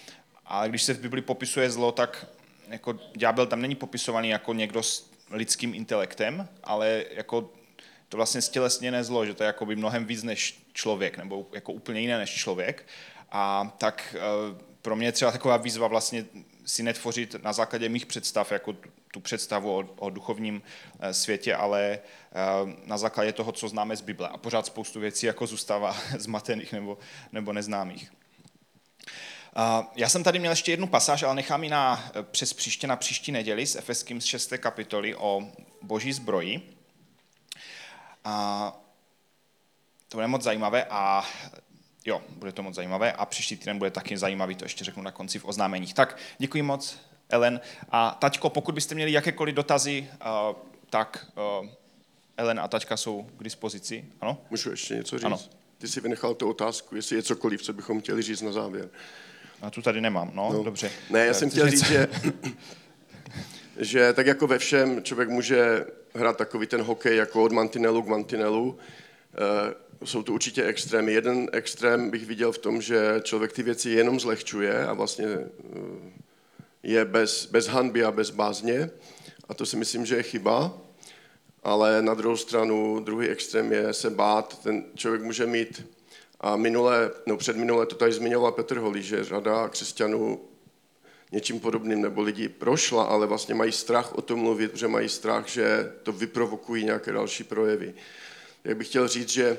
A 0.47 0.67
když 0.67 0.83
se 0.83 0.95
v 0.95 1.01
Bibli 1.01 1.23
popisuje 1.23 1.71
zlo, 1.71 1.93
tak 1.93 2.27
jako 2.69 2.99
ďábel 3.17 3.47
tam 3.47 3.61
není 3.61 3.75
popisovaný 3.75 4.29
jako 4.29 4.53
někdo 4.53 4.83
s 4.83 5.11
lidským 5.31 5.75
intelektem, 5.75 6.49
ale 6.65 7.05
jako 7.11 7.51
to 8.09 8.17
vlastně 8.17 8.43
stělesněné 8.43 9.05
zlo, 9.05 9.27
že 9.27 9.35
to 9.35 9.43
je 9.43 9.47
jako 9.47 9.67
by 9.67 9.77
mnohem 9.77 10.05
víc 10.05 10.23
než 10.23 10.63
člověk, 10.73 11.19
nebo 11.19 11.47
jako 11.53 11.73
úplně 11.73 12.01
jiné 12.01 12.19
než 12.19 12.35
člověk. 12.35 12.87
A 13.31 13.75
tak 13.79 14.15
eh, 14.19 14.21
pro 14.83 14.97
mě 14.97 15.13
třeba 15.13 15.33
taková 15.33 15.57
výzva 15.57 15.87
vlastně 15.87 16.25
si 16.67 16.83
netvořit 16.83 17.37
na 17.43 17.53
základě 17.53 17.89
mých 17.89 18.07
představ 18.07 18.53
jako 18.53 18.77
tu 19.17 19.21
představu 19.21 19.79
o, 19.79 19.85
o 19.97 20.11
duchovním 20.11 20.63
eh, 21.01 21.15
světě, 21.15 21.55
ale 21.55 21.81
eh, 21.83 22.01
na 22.85 22.99
základě 22.99 23.33
toho, 23.33 23.53
co 23.53 23.69
známe 23.69 23.97
z 23.97 24.01
Bible. 24.01 24.29
A 24.29 24.37
pořád 24.37 24.67
spoustu 24.67 25.01
věcí 25.01 25.27
jako 25.27 25.47
zůstává 25.47 25.97
zmatených 26.19 26.73
nebo, 26.73 26.99
nebo 27.33 27.53
neznámých. 27.53 28.13
Já 29.95 30.09
jsem 30.09 30.25
tady 30.25 30.39
měl 30.39 30.53
ještě 30.53 30.73
jednu 30.73 30.87
pasáž, 30.87 31.23
ale 31.23 31.35
nechám 31.35 31.65
ji 31.65 31.71
na, 31.71 32.11
přes 32.31 32.53
příště 32.53 32.87
na 32.87 32.97
příští 32.97 33.33
neděli 33.33 33.67
s 33.67 33.77
Efeským 33.77 34.21
z 34.21 34.25
6. 34.25 34.53
kapitoly 34.59 35.15
o 35.15 35.49
boží 35.83 36.13
zbroji. 36.13 36.77
A 38.25 38.73
to 40.09 40.17
bude 40.17 40.27
moc 40.27 40.43
zajímavé 40.43 40.85
a 40.85 41.25
jo, 42.05 42.23
bude 42.29 42.53
to 42.53 42.63
moc 42.63 42.75
zajímavé 42.75 43.13
a 43.13 43.27
příští 43.27 43.57
týden 43.57 43.79
bude 43.79 43.91
taky 43.91 44.19
zajímavý, 44.19 44.55
to 44.55 44.65
ještě 44.65 44.85
řeknu 44.85 45.03
na 45.03 45.11
konci 45.11 45.39
v 45.39 45.45
oznámeních. 45.45 45.95
Tak 45.95 46.19
děkuji 46.39 46.63
moc, 46.63 47.06
Ellen. 47.29 47.61
A 47.91 48.17
taťko, 48.21 48.51
pokud 48.51 48.75
byste 48.75 48.95
měli 48.95 49.13
jakékoliv 49.13 49.55
dotazy, 49.55 50.09
tak 50.91 51.27
Ellen 52.37 52.61
a 52.61 52.69
taťka 52.69 52.97
jsou 52.97 53.27
k 53.39 53.45
dispozici. 53.45 54.05
Ano? 54.21 54.39
Můžu 54.51 54.71
ještě 54.71 54.95
něco 54.95 55.19
říct? 55.19 55.25
Ano. 55.25 55.41
Ty 55.79 55.89
jsi 55.89 56.01
vynechal 56.01 56.35
tu 56.35 56.51
otázku, 56.51 56.97
jestli 56.97 57.17
je 57.17 57.23
cokoliv, 57.23 57.63
co 57.63 57.73
bychom 57.73 58.01
chtěli 58.01 58.23
říct 58.23 58.43
na 58.43 58.53
závěr. 58.53 58.89
A 59.63 59.71
tu 59.71 59.83
tady 59.83 60.01
nemám, 60.01 60.31
no, 60.35 60.53
no. 60.53 60.63
dobře. 60.63 60.91
Ne, 61.11 61.27
já 61.27 61.35
jsem 61.35 61.51
chtěl 61.51 61.71
říct, 61.71 61.87
že, 61.87 62.09
že 63.79 64.13
tak 64.13 64.27
jako 64.27 64.47
ve 64.47 64.59
všem 64.59 65.03
člověk 65.03 65.29
může 65.29 65.85
hrát 66.15 66.37
takový 66.37 66.67
ten 66.67 66.83
hokej 66.83 67.17
jako 67.17 67.45
od 67.45 67.53
mantinelu 67.53 68.03
k 68.03 68.07
mantinelu. 68.07 68.79
E, 70.03 70.07
jsou 70.07 70.23
to 70.23 70.33
určitě 70.33 70.65
extrémy. 70.65 71.13
Jeden 71.13 71.49
extrém 71.53 72.11
bych 72.11 72.27
viděl 72.27 72.53
v 72.53 72.59
tom, 72.59 72.83
že 72.83 73.21
člověk 73.23 73.53
ty 73.53 73.63
věci 73.63 73.91
jenom 73.91 74.21
zlehčuje 74.21 74.87
a 74.87 74.93
vlastně 74.93 75.27
e, 75.27 75.47
je 76.87 77.05
bez, 77.05 77.47
bez 77.47 77.67
hanby 77.67 78.05
a 78.05 78.13
bez 78.13 78.31
bázně. 78.31 78.91
A 79.49 79.55
to 79.55 79.67
si 79.67 79.77
myslím, 79.77 80.07
že 80.07 80.17
je 80.17 80.23
chyba. 80.23 80.79
Ale 81.63 82.03
na 82.03 82.15
druhou 82.15 82.37
stranu, 82.37 83.01
druhý 83.01 83.29
extrém 83.29 83.73
je 83.73 83.93
se 83.93 84.11
bát. 84.11 84.63
Ten 84.63 84.85
člověk 84.95 85.23
může 85.23 85.47
mít 85.47 85.87
a 86.41 86.57
minule, 86.57 87.11
no 87.27 87.37
před 87.37 87.57
minule 87.57 87.87
to 87.87 87.95
tady 87.95 88.13
zmiňoval 88.13 88.53
Petr 88.53 88.79
Holý, 88.79 89.03
že 89.03 89.25
řada 89.25 89.69
křesťanů 89.69 90.41
něčím 91.33 91.61
podobným 91.61 92.03
nebo 92.03 92.23
lidi 92.23 92.49
prošla, 92.49 93.05
ale 93.05 93.27
vlastně 93.27 93.55
mají 93.55 93.73
strach 93.73 94.15
o 94.15 94.23
tom 94.23 94.41
mluvit, 94.41 94.77
že 94.77 94.89
mají 94.89 95.09
strach, 95.09 95.49
že 95.49 95.93
to 96.03 96.13
vyprovokují 96.13 96.85
nějaké 96.85 97.13
další 97.13 97.45
projevy. 97.45 97.95
Jak 98.65 98.77
bych 98.77 98.89
chtěl 98.89 99.09
říct, 99.09 99.29
že 99.29 99.59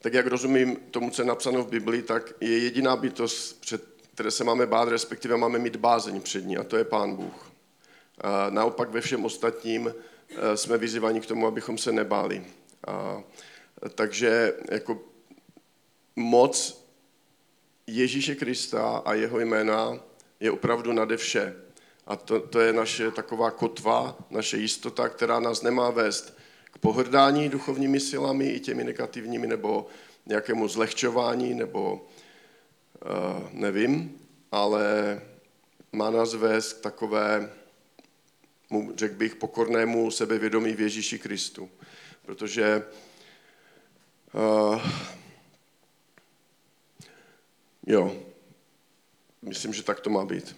tak 0.00 0.14
jak 0.14 0.26
rozumím 0.26 0.76
tomu, 0.90 1.10
co 1.10 1.22
je 1.22 1.26
napsáno 1.26 1.62
v 1.62 1.68
Biblii, 1.68 2.02
tak 2.02 2.32
je 2.40 2.58
jediná 2.58 2.96
bytost, 2.96 3.60
před 3.60 3.91
které 4.14 4.30
se 4.30 4.44
máme 4.44 4.66
bát, 4.66 4.88
respektive 4.88 5.36
máme 5.36 5.58
mít 5.58 5.76
bázeň 5.76 6.20
před 6.20 6.44
ní, 6.44 6.56
a 6.56 6.64
to 6.64 6.76
je 6.76 6.84
Pán 6.84 7.16
Bůh. 7.16 7.52
A 8.18 8.50
naopak 8.50 8.90
ve 8.90 9.00
všem 9.00 9.24
ostatním 9.24 9.94
eh, 10.30 10.56
jsme 10.56 10.78
vyzýváni 10.78 11.20
k 11.20 11.26
tomu, 11.26 11.46
abychom 11.46 11.78
se 11.78 11.92
nebáli. 11.92 12.46
A, 12.86 13.22
takže 13.94 14.54
jako 14.70 15.00
moc 16.16 16.84
Ježíše 17.86 18.34
Krista 18.34 19.02
a 19.04 19.14
jeho 19.14 19.40
jména 19.40 20.00
je 20.40 20.50
opravdu 20.50 20.92
nade 20.92 21.16
vše. 21.16 21.56
A 22.06 22.16
to, 22.16 22.40
to 22.40 22.60
je 22.60 22.72
naše 22.72 23.10
taková 23.10 23.50
kotva, 23.50 24.16
naše 24.30 24.56
jistota, 24.56 25.08
která 25.08 25.40
nás 25.40 25.62
nemá 25.62 25.90
vést 25.90 26.38
k 26.64 26.78
pohrdání 26.78 27.48
duchovními 27.48 28.00
silami, 28.00 28.46
i 28.46 28.60
těmi 28.60 28.84
negativními, 28.84 29.46
nebo 29.46 29.86
nějakému 30.26 30.68
zlehčování, 30.68 31.54
nebo 31.54 32.06
nevím, 33.50 34.18
ale 34.52 35.20
má 35.92 36.10
nás 36.10 36.34
vést 36.34 36.72
k 36.72 36.80
takové, 36.80 37.52
řekl 38.94 39.14
bych, 39.14 39.34
pokornému 39.34 40.10
sebevědomí 40.10 40.72
v 40.72 40.80
Ježíši 40.80 41.18
Kristu. 41.18 41.70
Protože 42.26 42.82
uh, 44.34 44.82
Jo, 47.86 48.16
myslím, 49.42 49.74
že 49.74 49.82
tak 49.82 50.00
to 50.00 50.10
má 50.10 50.24
být. 50.24 50.56